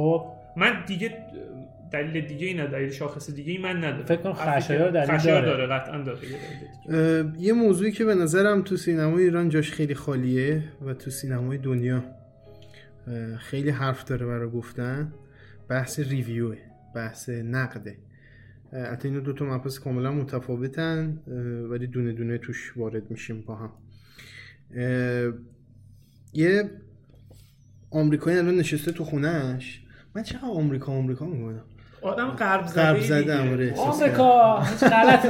خب 0.00 0.26
من 0.56 0.84
دیگه 0.86 1.26
دلیل 1.92 2.26
دیگه 2.26 2.46
ای 2.46 2.54
نداره 2.54 2.70
دلیل 2.72 2.90
شاخص 2.90 3.30
دیگه 3.30 3.52
ای 3.52 3.58
من 3.58 3.76
ندارم. 3.76 4.04
فکر 4.04 4.22
کنم 4.22 4.32
خشایار 4.32 4.90
دلیل 4.90 5.18
خشایار 5.18 5.42
داره. 5.42 5.66
داره 5.66 5.78
قطعا 5.78 6.02
داره 6.02 6.18
یه 7.38 7.52
موضوعی 7.52 7.92
که 7.92 8.04
به 8.04 8.14
نظرم 8.14 8.62
تو 8.62 8.76
سینمای 8.76 9.24
ایران 9.24 9.48
جاش 9.48 9.72
خیلی 9.72 9.94
خالیه 9.94 10.62
و 10.86 10.94
تو 10.94 11.10
سینمای 11.10 11.58
دنیا 11.58 12.04
خیلی 13.38 13.70
حرف 13.70 14.04
داره 14.04 14.26
برای 14.26 14.50
گفتن 14.50 15.12
بحث 15.68 16.00
ریویوه 16.00 16.56
بحث 16.94 17.28
نقده. 17.28 17.96
البته 18.72 19.08
اینا 19.08 19.20
دو 19.20 19.32
تا 19.32 19.44
مبحث 19.44 19.78
کاملا 19.78 20.12
متفاوتن 20.12 21.18
ولی 21.70 21.86
دونه 21.86 22.12
دونه 22.12 22.38
توش 22.38 22.72
وارد 22.76 23.10
میشیم 23.10 23.40
با 23.40 23.56
هم. 23.56 23.72
یه 26.32 26.70
آمریکایی 27.90 28.38
الان 28.38 28.56
نشسته 28.56 28.92
تو 28.92 29.04
خونهش 29.04 29.82
من 30.14 30.22
چقدر 30.22 30.44
آمریکا 30.44 30.92
آمریکا 30.92 31.24
میگم 31.26 31.60
آدم 32.02 32.28
غرب 32.28 32.66
زده 32.66 32.82
غرب 32.82 33.00
زده 33.00 33.50
آره 33.52 33.74
آمریکا 33.76 34.56
غلط 34.80 35.26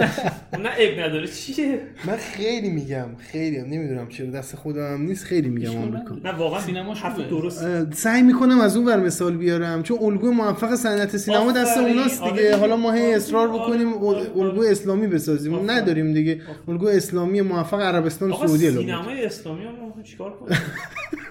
نه 0.59 0.69
عیب 0.69 1.01
نداره 1.01 1.27
چیه 1.29 1.81
من 2.07 2.17
خیلی 2.17 2.71
میگم 2.71 3.07
خیلی 3.19 3.57
هم 3.59 3.67
نمی‌دونم 3.67 4.09
چرا 4.09 4.27
دست 4.31 4.57
خودم 4.57 4.93
هم 4.95 5.03
نیست 5.03 5.25
خیلی 5.25 5.49
میگم 5.49 5.77
آمریکا 5.77 6.15
نه 6.25 6.33
واقعا 6.33 6.61
سینما 6.61 6.95
حرف 6.95 7.15
خوبه. 7.15 7.29
درست 7.29 7.93
سعی 7.95 8.23
می‌کنم 8.23 8.61
از 8.61 8.77
اون 8.77 8.87
ور 8.87 9.01
مثال 9.01 9.37
بیارم 9.37 9.83
چون 9.83 9.99
الگوی 10.03 10.31
موفق 10.35 10.75
صنعت 10.75 11.17
سینما 11.17 11.53
دست. 11.53 11.79
اوناست 11.79 12.25
دیگه 12.25 12.49
آره. 12.49 12.57
حالا 12.57 12.77
ما 12.77 12.93
هی 12.93 13.15
اصرار 13.15 13.49
آره. 13.49 13.59
بکنیم 13.59 13.95
آره. 13.95 14.27
الگوی 14.37 14.69
اسلامی 14.69 15.07
بسازیم. 15.07 15.71
نداریم 15.71 16.13
دیگه 16.13 16.41
الگوی 16.69 16.97
اسلامی 16.97 17.41
موفق 17.41 17.81
عربستان 17.81 18.33
سعودی 18.33 18.69
الان 18.69 18.83
سینمای 18.83 19.25
اسلامی 19.25 19.65
هم 19.65 19.71
ما 19.97 20.03
چیکار 20.03 20.33
کنیم 20.33 20.59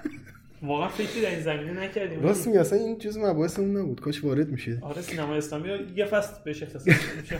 واقعا 0.61 0.87
فکری 0.87 1.21
در 1.21 1.29
این 1.29 1.41
زمینه 1.41 1.83
نکردیم. 1.83 2.21
راست 2.21 2.47
میگه 2.47 2.59
اصلا 2.59 2.79
این 2.79 2.97
چیز 2.97 3.17
مباحث 3.17 3.59
اون 3.59 3.77
نبود 3.77 4.01
کاش 4.01 4.23
وارد 4.23 4.49
میشه 4.49 4.79
آره 4.81 5.01
سینما 5.01 5.35
اسلامی 5.35 5.69
یه 5.95 6.05
فصل 6.05 6.33
بهش 6.45 6.63
اختصاص 6.63 6.87
میشه 7.21 7.39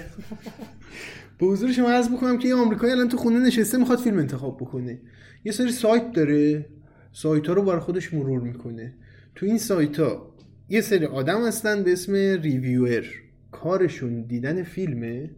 به 1.39 1.45
حضور 1.45 1.71
شما 1.71 1.89
عرض 1.89 2.09
بکنم 2.09 2.37
که 2.37 2.47
یه 2.47 2.55
آمریکایی 2.55 2.93
الان 2.93 3.09
تو 3.09 3.17
خونه 3.17 3.39
نشسته 3.39 3.77
می‌خواد 3.77 3.99
فیلم 3.99 4.17
انتخاب 4.17 4.57
بکنه. 4.57 4.99
یه 5.43 5.51
سری 5.51 5.71
سایت 5.71 6.11
داره 6.11 6.65
سایت 7.11 7.47
ها 7.47 7.53
رو 7.53 7.61
برای 7.61 7.79
خودش 7.79 8.13
مرور 8.13 8.41
می‌کنه. 8.41 8.93
تو 9.35 9.45
این 9.45 9.57
سایت 9.57 9.99
ها 9.99 10.35
یه 10.69 10.81
سری 10.81 11.05
آدم 11.05 11.47
هستن 11.47 11.83
به 11.83 11.91
اسم 11.91 12.13
ریویور. 12.41 13.03
کارشون 13.51 14.21
دیدن 14.21 14.63
فیلمه 14.63 15.29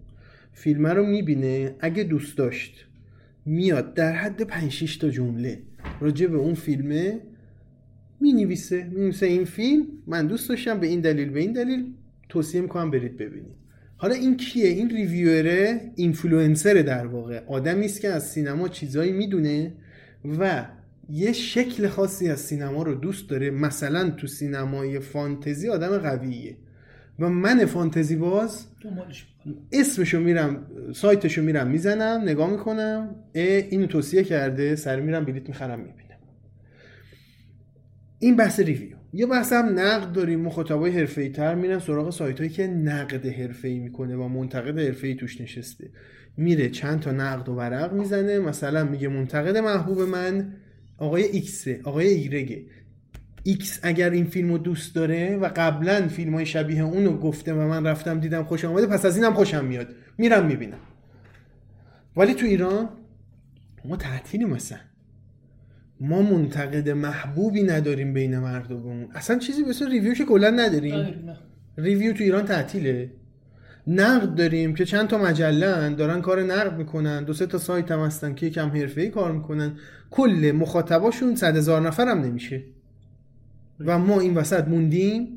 فیلمه 0.53 0.93
رو 0.93 1.05
می‌بینه 1.05 1.75
اگه 1.79 2.03
دوست 2.03 2.37
داشت 2.37 2.85
میاد 3.45 3.93
در 3.93 4.13
حد 4.13 4.41
5 4.41 4.71
6 4.71 4.97
تا 4.97 5.09
جمله 5.09 5.61
راجع 6.01 6.27
به 6.27 6.37
اون 6.37 6.53
فیلمه 6.53 7.21
می 8.21 8.33
نویسه 8.33 8.83
می 8.83 9.01
نویسه 9.01 9.25
این 9.25 9.45
فیلم. 9.45 9.85
من 10.07 10.27
دوست 10.27 10.49
داشتم 10.49 10.79
به 10.79 10.87
این 10.87 11.01
دلیل 11.01 11.29
به 11.29 11.39
این 11.39 11.53
دلیل 11.53 11.85
توصیه 12.29 12.61
می‌کنم 12.61 12.91
برید 12.91 13.17
ببینید. 13.17 13.55
حالا 13.97 14.13
این 14.13 14.37
کیه؟ 14.37 14.67
این 14.67 14.89
ریویوره 14.89 15.91
اینفلوئنسر 15.95 16.73
در 16.73 17.07
واقع. 17.07 17.41
آدمی 17.47 17.85
است 17.85 18.01
که 18.01 18.09
از 18.09 18.29
سینما 18.29 18.67
چیزایی 18.67 19.11
می‌دونه 19.11 19.73
و 20.39 20.65
یه 21.09 21.33
شکل 21.33 21.87
خاصی 21.87 22.29
از 22.29 22.39
سینما 22.39 22.83
رو 22.83 22.95
دوست 22.95 23.29
داره. 23.29 23.49
مثلا 23.49 24.09
تو 24.09 24.27
سینمای 24.27 24.99
فانتزی 24.99 25.69
آدم 25.69 25.97
قویه. 25.97 26.57
و 27.19 27.29
من 27.29 27.65
فانتزی 27.65 28.15
باز. 28.15 28.65
اسمشو 29.71 30.19
میرم 30.19 30.65
سایتشو 30.93 31.41
میرم 31.41 31.67
می‌زنم 31.67 32.21
نگاه 32.25 32.51
می‌کنم 32.51 33.15
اینو 33.33 33.85
توصیه 33.85 34.23
کرده 34.23 34.75
سر 34.75 34.99
میرم 34.99 35.25
بلیت 35.25 35.47
می‌خرم 35.47 35.79
می‌بینم 35.79 36.00
این 38.23 38.35
بحث 38.35 38.59
ریویو. 38.59 38.97
یه 39.13 39.25
بحث 39.25 39.53
هم 39.53 39.79
نقد 39.79 40.11
داریم 40.11 40.39
مخاطبای 40.41 40.91
حرفه‌ای 40.91 41.29
تر 41.29 41.55
میرن 41.55 41.79
سراغ 41.79 42.09
سایت 42.09 42.37
هایی 42.37 42.49
که 42.49 42.67
نقد 42.67 43.25
حرفه‌ای 43.25 43.79
می‌کنه 43.79 44.15
و 44.15 44.27
منتقد 44.27 44.79
حرفه‌ای 44.79 45.15
توش 45.15 45.41
نشسته. 45.41 45.89
میره 46.37 46.69
چند 46.69 46.99
تا 46.99 47.11
نقد 47.11 47.49
و 47.49 47.53
ورق 47.53 47.93
می‌زنه. 47.93 48.39
مثلا 48.39 48.83
میگه 48.83 49.07
منتقد 49.07 49.57
محبوب 49.57 50.01
من 50.01 50.53
آقای 50.97 51.23
ایکسه 51.23 51.79
آقای 51.83 52.07
ایگرگه 52.07 52.65
ایکس 53.43 53.79
اگر 53.83 54.09
این 54.09 54.25
فیلم 54.25 54.51
رو 54.51 54.57
دوست 54.57 54.95
داره 54.95 55.37
و 55.37 55.49
قبلا 55.55 56.07
فیلم 56.07 56.33
های 56.33 56.45
شبیه 56.45 56.83
اونو 56.83 57.17
گفته 57.17 57.53
و 57.53 57.67
من 57.67 57.87
رفتم 57.87 58.19
دیدم 58.19 58.43
خوشم 58.43 58.65
آمده 58.65 58.87
پس 58.87 59.05
از 59.05 59.15
اینم 59.15 59.33
خوشم 59.33 59.65
میاد. 59.65 59.87
میرم 60.17 60.45
می‌بینم. 60.45 60.79
ولی 62.17 62.33
تو 62.33 62.45
ایران 62.45 62.89
ما 63.85 63.97
تعطیلی 63.97 64.45
مثلا 64.45 64.90
ما 66.03 66.21
منتقد 66.21 66.89
محبوبی 66.89 67.63
نداریم 67.63 68.13
بین 68.13 68.39
مردممون. 68.39 69.07
اصلا 69.15 69.37
چیزی 69.37 69.63
اسم 69.69 69.89
review 69.89 70.13
که 70.13 70.25
کلا 70.25 70.49
نداریم. 70.49 71.05
review 71.77 72.13
تو 72.13 72.23
ایران 72.23 72.45
تعطیله. 72.45 73.11
نقد 73.87 74.35
داریم 74.35 74.73
که 74.73 74.85
چند 74.85 75.07
تا 75.07 75.17
مجله 75.17 75.89
دارن 75.89 76.21
کار 76.21 76.43
نقد 76.43 76.77
می‌کنن. 76.77 77.23
دو 77.23 77.33
سه 77.33 77.45
تا 77.45 77.57
سایت 77.57 77.91
هم 77.91 77.99
هستن 77.99 78.33
که 78.33 78.45
یکم 78.45 78.69
حرفه‌ای 78.69 79.09
کار 79.09 79.31
می‌کنن. 79.31 79.73
کل 80.11 80.51
مخاطباشون 80.55 81.35
صد 81.35 81.57
هزار 81.57 81.81
نفر 81.81 82.07
هم 82.07 82.21
نمیشه. 82.21 82.63
و 83.79 83.99
ما 83.99 84.19
این 84.19 84.33
وسط 84.33 84.67
موندیم. 84.67 85.27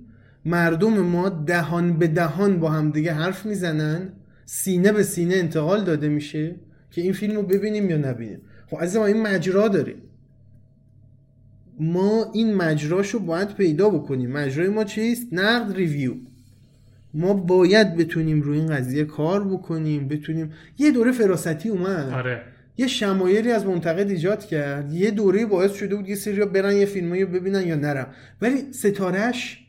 مردم 0.44 1.00
ما 1.00 1.28
دهان 1.28 1.98
به 1.98 2.06
دهان 2.06 2.60
با 2.60 2.70
هم 2.70 2.90
دیگه 2.90 3.12
حرف 3.12 3.46
می‌زنن. 3.46 4.12
سینه 4.44 4.92
به 4.92 5.02
سینه 5.02 5.34
انتقال 5.34 5.84
داده 5.84 6.08
میشه 6.08 6.54
که 6.90 7.00
این 7.00 7.12
فیلم 7.12 7.36
رو 7.36 7.42
ببینیم 7.42 7.90
یا 7.90 7.96
نبینیم. 7.96 8.40
خب 8.70 8.96
ما 8.96 9.06
این 9.06 9.22
مجرا 9.22 9.68
داره. 9.68 9.94
ما 11.80 12.30
این 12.34 12.54
مجراشو 12.54 13.18
باید 13.18 13.54
پیدا 13.54 13.90
بکنیم. 13.90 14.30
مجرای 14.30 14.68
ما 14.68 14.84
چیست؟ 14.84 15.26
نقد 15.32 15.76
ریویو. 15.76 16.14
ما 17.14 17.34
باید 17.34 17.96
بتونیم 17.96 18.40
روی 18.40 18.58
این 18.58 18.66
قضیه 18.66 19.04
کار 19.04 19.48
بکنیم 19.48 20.08
بتونیم 20.08 20.52
یه 20.78 20.90
دوره 20.90 21.12
فراستی 21.12 21.68
اومد. 21.68 22.12
آره. 22.12 22.42
یه 22.78 22.86
شمایلی 22.86 23.50
از 23.50 23.66
منتقد 23.66 24.10
ایجاد 24.10 24.44
کرد. 24.44 24.92
یه 24.92 25.10
دوره 25.10 25.46
باعث 25.46 25.72
شده 25.72 25.96
بود 25.96 26.08
یه 26.08 26.14
سری 26.14 26.44
برن 26.44 26.76
یه 26.76 26.86
فیلمایی 26.86 27.22
رو 27.22 27.28
ببینن 27.28 27.66
یا 27.66 27.74
نرم 27.74 28.06
ولی 28.42 28.72
ستارهش 28.72 29.60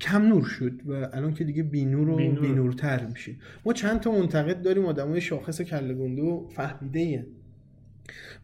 کم 0.00 0.22
نور 0.22 0.44
شد 0.44 0.72
و 0.86 0.92
الان 0.92 1.34
که 1.34 1.44
دیگه 1.44 1.62
بینور 1.62 2.08
و 2.08 2.16
بی‌نور. 2.16 2.40
بینورتر 2.40 3.06
میشه 3.06 3.34
ما 3.64 3.72
چند 3.72 4.00
تا 4.00 4.12
منتقد 4.12 4.62
داریم 4.62 4.86
آدمای 4.86 5.20
شاخص 5.20 5.60
کله 5.60 5.94
گنده 5.94 6.22
و 6.22 6.48
فهمیده. 6.48 7.26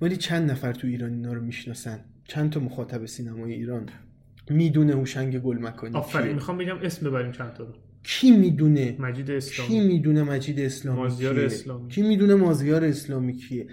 ولی 0.00 0.16
چند 0.16 0.50
نفر 0.50 0.72
تو 0.72 0.86
ایران 0.86 1.12
اینا 1.12 1.32
رو 1.32 1.40
می‌شناسن 1.40 1.98
چند 2.24 2.50
تا 2.50 2.60
مخاطب 2.60 3.06
سینمای 3.06 3.52
ایران 3.52 3.88
می‌دونه 4.50 4.92
هوشنگ 4.92 5.38
گل 5.38 5.58
مکانی 5.58 5.96
آفرین؟ 5.96 6.34
می‌خوام 6.34 6.58
بگم 6.58 6.76
اسم 6.82 7.10
ببریم 7.10 7.32
چند 7.32 7.52
تا 7.52 7.64
رو 7.64 7.72
کی 8.02 8.30
می‌دونه 8.30 8.96
مجید 8.98 9.26
کی 9.26 9.32
اسلامی 9.32 9.80
می‌دونه 9.80 10.22
مجید 10.22 10.60
اسلامی 10.60 10.98
مازیار 10.98 11.34
کیه؟ 11.34 11.44
اسلامی. 11.44 11.88
کی 11.88 12.02
می‌دونه 12.02 12.34
مازیار 12.34 12.84
اسلامی 12.84 13.32
کیه 13.32 13.66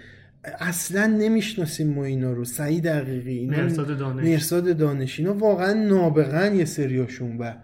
اصلا 0.44 1.06
نمی‌شناسیم 1.06 1.94
ما 1.94 2.04
اینا 2.04 2.32
رو 2.32 2.44
سعید 2.44 2.84
دقیقی 2.84 3.38
اینا 3.38 3.56
مرزاد 3.56 3.98
دانش. 3.98 4.24
مرزاد 4.24 4.76
دانش 4.76 5.20
اینا 5.20 5.34
واقعا 5.34 5.72
نابغن 5.72 6.54
یه 6.54 6.64
سریاشون 6.64 7.38
و 7.38 7.54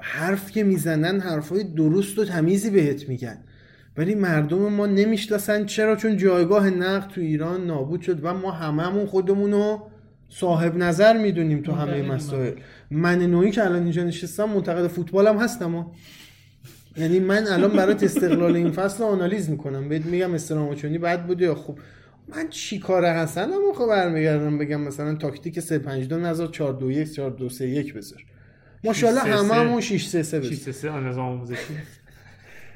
حرف 0.00 0.50
که 0.50 0.64
می‌زنن 0.64 1.20
حرفای 1.20 1.64
درست 1.64 2.18
و 2.18 2.24
تمیزی 2.24 2.70
بهت 2.70 3.08
میگن 3.08 3.38
ولی 3.98 4.14
مردم 4.14 4.58
ما 4.58 4.86
نمی‌شناسن 4.86 5.64
چرا 5.64 5.96
چون 5.96 6.16
جایگاه 6.16 6.70
نقد 6.70 7.08
تو 7.08 7.20
ایران 7.20 7.66
نابود 7.66 8.00
شد 8.00 8.24
و 8.24 8.34
ما 8.34 8.50
هممون 8.50 9.06
خودمون 9.06 9.52
رو 9.52 9.82
صاحب 10.28 10.76
نظر 10.76 11.16
می‌دونیم 11.16 11.62
تو 11.62 11.72
همه. 11.72 12.02
مسائل. 12.02 12.52
من 12.90 13.22
نوعی 13.22 13.50
که 13.50 13.64
الان 13.64 13.82
اینجا 13.82 14.04
نشستم 14.04 14.44
منتقد 14.44 14.86
فوتبالم 14.86 15.38
هستم 15.38 15.74
ها. 15.74 15.92
یعنی 16.96 17.20
من 17.20 17.46
الان 17.46 17.72
برات 17.72 18.02
استقلال 18.02 18.56
این 18.56 18.70
فصل 18.70 18.98
رو 18.98 19.04
آنالیز 19.04 19.50
می‌کنم. 19.50 19.88
بهت 19.88 20.04
میگم 20.06 20.34
استراماچونی 20.34 20.98
بد 20.98 21.26
بوده 21.26 21.44
یا 21.44 21.54
خوب. 21.54 21.78
من 22.28 22.48
چی 22.48 22.78
کار 22.78 23.12
حسنم 23.12 23.72
خب 23.74 23.86
برمیگردم 23.86 24.58
بگم 24.58 24.80
مثلا 24.80 25.14
تاکتیک 25.14 25.60
3 25.60 25.78
5 25.78 26.08
2 26.08 26.16
نذار 26.18 26.48
4 26.48 26.72
2 26.72 26.90
1 26.90 27.12
4 27.12 27.30
2 27.30 27.48
3 27.48 27.68
1 27.68 27.94
بذار. 27.94 28.24
ماشاءالله. 28.84 29.20
هممون 29.20 29.80
6 29.80 30.06
3 30.06 30.22
3 30.22 30.42
6 30.42 30.70
3 30.70 30.90
نظام 31.00 31.32
آموزشی. 31.32 31.74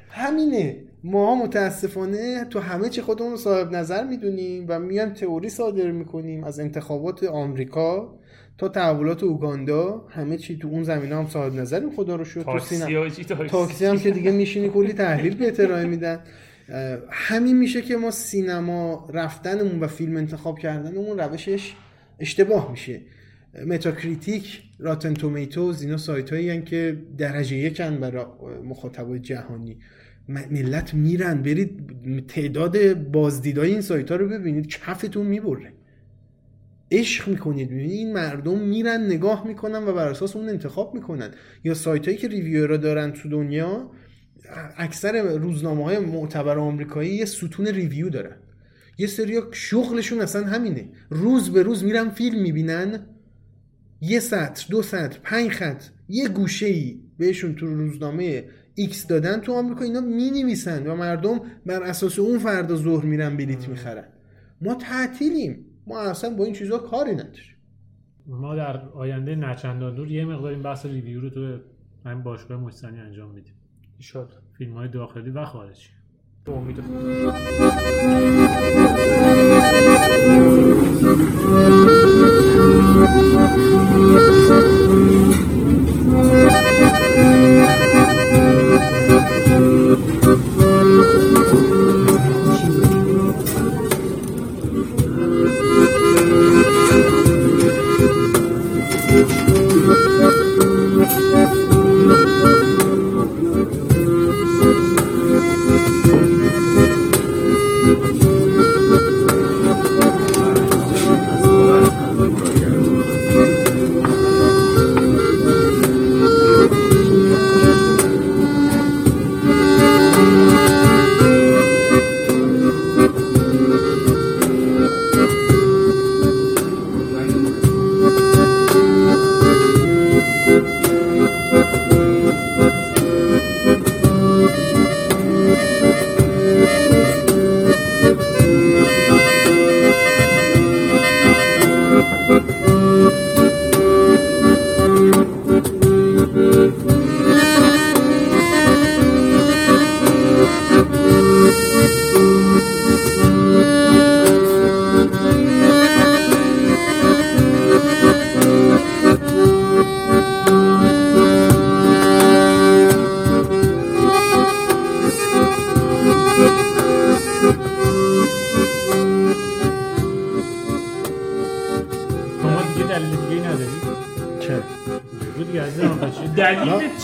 همینه. 0.09 0.75
ما 1.03 1.35
متاسفانه 1.35 2.45
تو 2.49 2.59
همه 2.59 2.89
چی 2.89 3.01
خودمون 3.01 3.35
صاحب 3.35 3.71
نظر 3.71 4.07
می‌دونیم 4.07 4.65
و 4.67 4.79
میایم 4.79 5.09
تئوری 5.09 5.49
صادر 5.49 5.91
می‌کنیم 5.91 6.43
از 6.43 6.59
انتخابات 6.59 7.23
آمریکا 7.23 8.19
تا 8.57 8.69
تحولات 8.69 9.23
اوگاندا. 9.23 10.07
همه 10.09 10.37
چی 10.37 10.57
تو 10.57 10.67
اون 10.67 10.83
زمینه 10.83 11.15
هم 11.15 11.27
صاحب 11.27 11.55
نظریم 11.55 11.91
خدا 11.95 12.15
رو 12.15 12.23
تو 12.23 12.43
تاکسی 12.43 12.77
چی 13.15 13.23
تاکسی. 13.23 13.85
هم 13.85 13.99
که 13.99 14.11
دیگه 14.11 14.31
میشینی 14.31 14.69
کلی 14.69 14.93
تحلیل 14.93 15.35
بهت 15.35 15.63
ارائه 15.63 15.85
میدن. 15.85 16.19
همین 17.09 17.57
میشه 17.57 17.81
که 17.81 17.97
ما 17.97 18.11
سینما 18.11 19.09
رفتنمون 19.13 19.79
و 19.79 19.87
فیلم 19.87 20.17
انتخاب 20.17 20.59
کردنمون 20.59 21.19
روشش 21.19 21.73
اشتباه 22.19 22.71
میشه. 22.71 23.01
Metacritic 23.67 24.61
Rotten 24.79 25.13
Tomatoes 25.13 25.81
اینا 25.81 25.97
سایت 25.97 26.33
هایی 26.33 26.61
که 26.61 26.97
درجه 27.17 27.57
یکن 27.57 27.97
برای 27.97 28.25
مخاطبای 28.63 29.19
جهانی. 29.19 29.77
ملت 30.27 30.93
میرن. 30.93 31.41
برید 31.41 31.83
تعداد 32.27 32.93
بازدیدای 32.93 33.71
این 33.71 33.81
سایت 33.81 34.11
ها 34.11 34.17
رو 34.17 34.29
ببینید 34.29 34.67
کفتون 34.67 35.25
می‌بره. 35.25 35.73
عشق 36.91 37.27
می‌کنید. 37.27 37.71
می‌بینید 37.71 37.91
این 37.91 38.13
مردم 38.13 38.59
میرن 38.59 39.05
نگاه 39.05 39.47
می‌کنن 39.47 39.83
و 39.83 39.93
بر 39.93 40.07
اساس 40.07 40.35
اون 40.35 40.49
انتخاب 40.49 40.95
می‌کنن. 40.95 41.31
یا 41.63 41.73
سایت 41.73 42.05
هایی 42.05 42.17
که 42.17 42.27
review 42.27 42.67
را 42.67 42.77
دارن 42.77 43.11
تو 43.11 43.29
دنیا 43.29 43.91
اکثر 44.77 45.37
روزنامه 45.37 45.83
های 45.83 45.99
معتبر 45.99 46.57
آمریکایی 46.57 47.15
یه 47.15 47.25
ستون 47.25 47.67
review 47.67 48.09
دارن. 48.09 48.35
یه 48.97 49.07
سری 49.07 49.39
شغلشون 49.51 50.21
اصلا 50.21 50.47
همینه. 50.47 50.89
روز 51.09 51.49
به 51.49 51.63
روز 51.63 51.83
میرن 51.83 52.09
فیلم 52.09 52.41
می‌بینن. 52.41 53.07
یه 54.01 54.19
سطر 54.19 54.65
دو 54.69 54.81
سطر 54.81 55.19
پنج 55.23 55.49
خط 55.49 55.83
یه 56.09 56.27
گوشه 56.27 56.65
ای 56.65 56.99
بهشون 57.17 57.55
تو 57.55 57.65
روزنامه 57.65 58.43
ایکس 58.75 59.07
دادن 59.07 59.39
تو 59.41 59.53
آمریکا 59.53 59.83
اینا 59.83 60.01
می 60.01 60.31
نویسن 60.31 60.87
و 60.87 60.95
مردم 60.95 61.41
بر 61.65 61.83
اساس 61.83 62.19
اون 62.19 62.39
فردا 62.39 62.75
ظهر 62.75 63.05
میرن 63.05 63.37
بلیت 63.37 63.69
می‌خرن. 63.69 64.07
ما 64.61 64.75
تعطیلیم. 64.75 65.65
ما 65.87 65.99
اصلا 66.01 66.35
با 66.35 66.45
این 66.45 66.53
چیزا 66.53 66.77
کاری 66.77 67.11
نداریم. 67.11 67.55
ما 68.27 68.55
در 68.55 68.89
آینده 68.89 69.35
نچندان 69.35 69.95
دور 69.95 70.11
یه 70.11 70.25
مقدار 70.25 70.51
این 70.51 70.61
بحث 70.61 70.85
ریویو 70.85 71.21
رو 71.21 71.29
تو 71.29 71.57
همین 72.05 72.23
باشگاه 72.23 72.57
مستنی 72.61 72.99
انجام 72.99 73.31
میدیم. 73.31 73.53
ایشالله 73.97 74.31
فیلم 74.57 74.73
های 74.73 74.87
داخلی 74.87 75.29
و 75.29 75.45
خارجی. 75.45 75.89
به 76.45 76.51
امید 76.51 76.79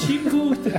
چی 0.01 0.17
بود؟ 0.17 0.73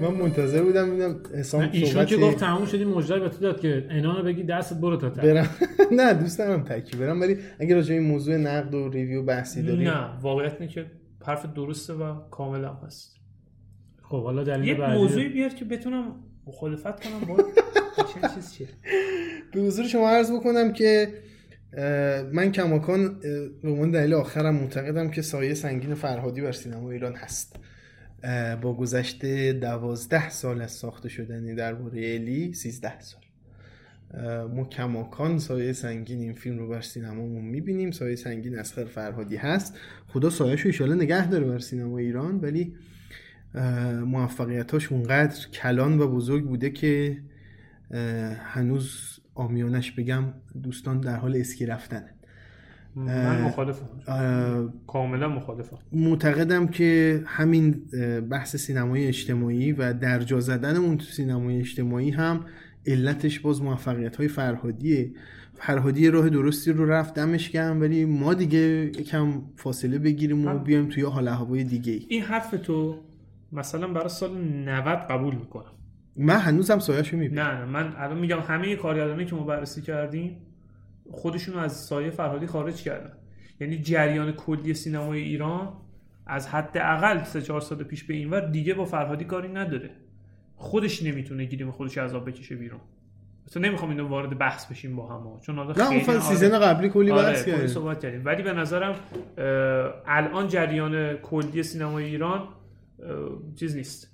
من 0.00 0.08
منتظر 0.08 0.62
بودم 0.62 0.90
ببینم 0.90 1.20
حسام 1.34 1.68
ایشون 1.72 2.04
که 2.04 2.16
گفت 2.16 2.36
تموم 2.36 2.66
شدی 2.66 2.84
مجدد 2.84 3.22
به 3.22 3.28
تو 3.28 3.40
داد 3.40 3.60
که 3.60 3.86
انانو 3.90 4.22
بگی 4.22 4.42
دستت 4.42 4.76
برو 4.76 4.96
تا 4.96 5.08
برم. 5.08 5.50
نه 5.96 6.14
دوست 6.14 6.38
دارم 6.38 6.64
تکی 6.64 6.96
برم 6.96 7.20
ولی 7.20 7.36
اگه 7.58 7.74
راجع 7.74 7.88
به 7.88 8.00
این 8.00 8.08
موضوع 8.08 8.36
نقد 8.36 8.74
و 8.74 8.88
ریویو 8.88 9.22
بحثی 9.22 9.62
داری 9.62 9.84
نه 9.84 10.20
واقعیت 10.22 10.56
اینه 10.60 10.72
که 10.72 10.86
حرف 11.26 11.46
درسته 11.46 11.92
و 11.92 12.14
کامل 12.30 12.64
هم 12.64 12.78
هست. 12.86 13.16
خب 14.02 14.22
حالا 14.22 14.44
دلیل 14.44 14.68
یه 14.68 14.74
بعدی 14.74 14.98
موضوعی 14.98 15.28
بیار 15.28 15.48
که 15.48 15.64
بتونم 15.64 16.14
مخالفت 16.46 17.04
کنم 17.04 17.20
با 17.28 17.36
چه 17.96 18.34
چیز 18.34 18.52
چیه؟ 18.52 18.68
به 19.54 19.60
حضور 19.60 19.86
شما 19.86 20.10
عرض 20.10 20.32
بکنم 20.32 20.72
که 20.72 21.08
من 22.32 22.52
کماکان 22.52 23.20
به 23.62 23.70
عنوان 23.70 23.90
دلیل 23.90 24.14
آخرم 24.14 24.54
معتقدم 24.54 25.10
که 25.10 25.22
سایه 25.22 25.54
سنگین 25.54 25.94
فرهادی 25.94 26.40
بر 26.40 26.52
سینما 26.52 26.90
ایران 26.90 27.14
هست. 27.14 27.56
با 28.62 28.74
گذشت 28.74 29.26
دوازده 29.50 30.30
سال 30.30 30.62
از 30.62 30.70
ساخته 30.70 31.08
شدن 31.08 31.54
درباره 31.54 32.14
الی 32.14 32.54
سیزده 32.54 33.00
سال. 33.00 33.22
ما 34.54 34.64
کماکان 34.64 35.38
سایه 35.38 35.72
سنگین 35.72 36.20
این 36.20 36.32
فیلم 36.32 36.58
رو 36.58 36.68
بر 36.68 36.80
سینمامون 36.80 37.44
می‌بینیم. 37.44 37.90
سایه 37.90 38.16
سنگین 38.16 38.58
اسخر 38.58 38.84
فرهادی 38.84 39.36
هست. 39.36 39.78
خدا 40.06 40.30
سایه‌شو 40.30 40.68
ایشالا 40.68 40.94
نگه 40.94 41.30
داره 41.30 41.44
بر 41.44 41.58
سینما 41.58 41.98
ایران 41.98 42.40
ولی 42.40 42.74
موفقیتاش 44.04 44.92
اونقدر 44.92 45.48
کلان 45.48 46.00
و 46.00 46.08
بزرگ 46.08 46.44
بوده 46.44 46.70
که 46.70 47.22
هنوز 48.38 49.20
آمیانش 49.34 49.92
بگم 49.92 50.24
دوستان 50.62 51.00
در 51.00 51.16
حال 51.16 51.36
اسکی 51.36 51.66
رفتنه. 51.66 52.14
من 52.96 53.42
مخالفم. 53.42 53.86
کاملا 54.86 55.28
مخالفم. 55.28 55.78
معتقدم 55.92 56.66
که 56.66 57.22
همین 57.26 57.82
بحث 58.30 58.56
سینمای 58.56 59.06
اجتماعی 59.06 59.72
و 59.72 59.92
درجا 59.92 60.40
زدن 60.40 60.76
اون 60.76 60.96
تو 60.96 61.04
سینمای 61.04 61.58
اجتماعی 61.58 62.10
هم 62.10 62.44
علتش 62.86 63.40
باز 63.40 63.62
موفقیت 63.62 64.16
های 64.16 64.28
فرهادیه. 64.28 65.12
فرهادی 65.54 66.10
راه 66.10 66.28
درستی 66.28 66.72
رو 66.72 66.90
رفت 66.90 67.14
دمش 67.14 67.50
گرم 67.50 67.80
ولی 67.80 68.04
ما 68.04 68.34
دیگه 68.34 68.58
یکم 68.58 69.42
فاصله 69.56 69.98
بگیریم 69.98 70.46
و. 70.46 70.58
بیایم 70.58 70.88
توی 70.88 71.02
حال 71.02 71.28
هوای 71.28 71.64
دیگه 71.64 71.92
ای. 71.92 72.06
این 72.08 72.22
حرف 72.22 72.50
تو 72.62 72.98
مثلا 73.52 73.88
برای 73.88 74.08
سال 74.08 74.38
90 74.38 74.98
قبول 74.98 75.34
می‌کنم. 75.34 75.72
من 76.16 76.36
هنوزم 76.36 76.78
سایه‌شو 76.78 77.16
می‌بینم. 77.16 77.42
نه 77.42 77.58
نه 77.58 77.64
من 77.64 77.92
الان 77.96 78.18
میگم 78.18 78.38
همه 78.40 78.76
کارگردانی 78.76 79.24
که 79.24 79.34
ما 79.34 79.44
بررسی 79.44 79.82
کردیم 79.82 80.36
خودشون 81.10 81.58
از 81.58 81.72
سایه 81.76 82.10
فرهادی 82.10 82.46
خارج 82.46 82.82
کردن. 82.82 83.12
یعنی 83.60 83.78
جریان 83.78 84.32
کلی 84.32 84.74
سینمای 84.74 85.20
ایران 85.20 85.72
از 86.26 86.48
حداقل 86.48 87.24
سه 87.24 87.42
چهار 87.42 87.60
سال 87.60 87.82
پیش 87.84 88.04
به 88.04 88.14
اینور 88.14 88.40
دیگه 88.40 88.74
با 88.74 88.84
فرهادی 88.84 89.24
کاری 89.24 89.48
نداره. 89.48 89.90
خودش 90.56 91.02
نمی‌تونه 91.02 91.44
گیریم 91.44 91.70
خودش 91.70 91.98
عذاب 91.98 92.28
بکشه 92.30 92.56
بیرون. 92.56 92.80
مثلا 93.46 93.62
نمی‌خوام 93.62 93.90
اینو 93.90 94.08
وارد 94.08 94.38
بحث 94.38 94.66
بشیم 94.66 94.96
با 94.96 95.06
هم. 95.06 95.40
چون 95.40 95.56
حالا 95.56 95.72
نه 95.72 95.80
اون 95.80 95.88
خیلی 95.88 96.00
فصل 96.00 96.12
آره- 96.12 96.20
season 96.20 96.58
قبلی 96.58 96.88
کلی 96.88 97.10
آره 97.10 97.22
بحث 97.22 97.44
کردیم. 97.44 97.66
صحبت 97.66 98.00
کردیم. 98.00 98.22
ولی 98.24 98.42
به 98.42 98.52
نظرم 98.52 98.94
الان 100.06 100.48
جریان 100.48 101.14
کلی 101.14 101.62
سینمای 101.62 102.04
ایران 102.04 102.48
چیز 103.56 103.76
نیست. 103.76 104.10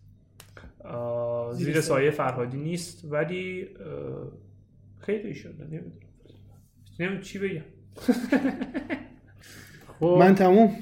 زیر 1.52 1.80
سایه. 1.80 2.10
فرهادی 2.10 2.58
نیست 2.58 3.04
ولی 3.04 3.68
خیلی 4.98 5.34
شده 5.34 5.64
نمی‌دونم. 5.64 6.05
نمی‌دونم 7.00 7.22
چی 7.22 7.38
بگم. 7.38 7.62
خب. 10.00 10.16
من 10.20 10.34
تموم؟ 10.34 10.76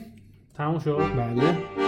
تموم 0.57 0.79
شد. 0.79 0.97
بله. 0.97 1.84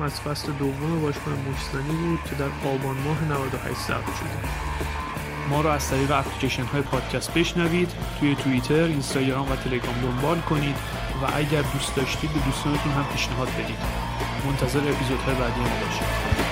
چهارم 0.00 0.12
از 0.12 0.20
فصل 0.20 0.52
دوم 0.52 1.00
باشگاه 1.00 1.34
مجزنی 1.34 1.96
بود 1.96 2.18
که 2.30 2.36
در 2.36 2.68
آبان 2.68 2.96
ماه 2.96 3.24
98 3.24 3.80
ضبط 3.80 4.16
شده. 4.18 4.48
ما 5.50 5.60
رو 5.60 5.68
از 5.68 5.90
طریق 5.90 6.10
اپلیکیشن 6.10 6.62
های 6.62 6.82
پادکست 6.82 7.34
بشنوید 7.34 7.90
توی 8.20 8.34
توییتر، 8.34 8.84
اینستاگرام 8.84 9.52
و 9.52 9.56
تلگرام 9.56 9.94
دنبال 10.02 10.40
کنید 10.40 10.76
و 11.22 11.36
اگر 11.36 11.62
دوست 11.62 11.96
داشتید 11.96 12.32
به 12.32 12.40
دوستانتون 12.40 12.92
هم 12.92 13.04
پیشنهاد 13.12 13.48
بدید. 13.48 13.78
منتظر 14.46 14.78
اپیزودهای 14.78 15.34
بعدی 15.34 15.60
ما 15.60 15.68
باشید. 15.68 16.49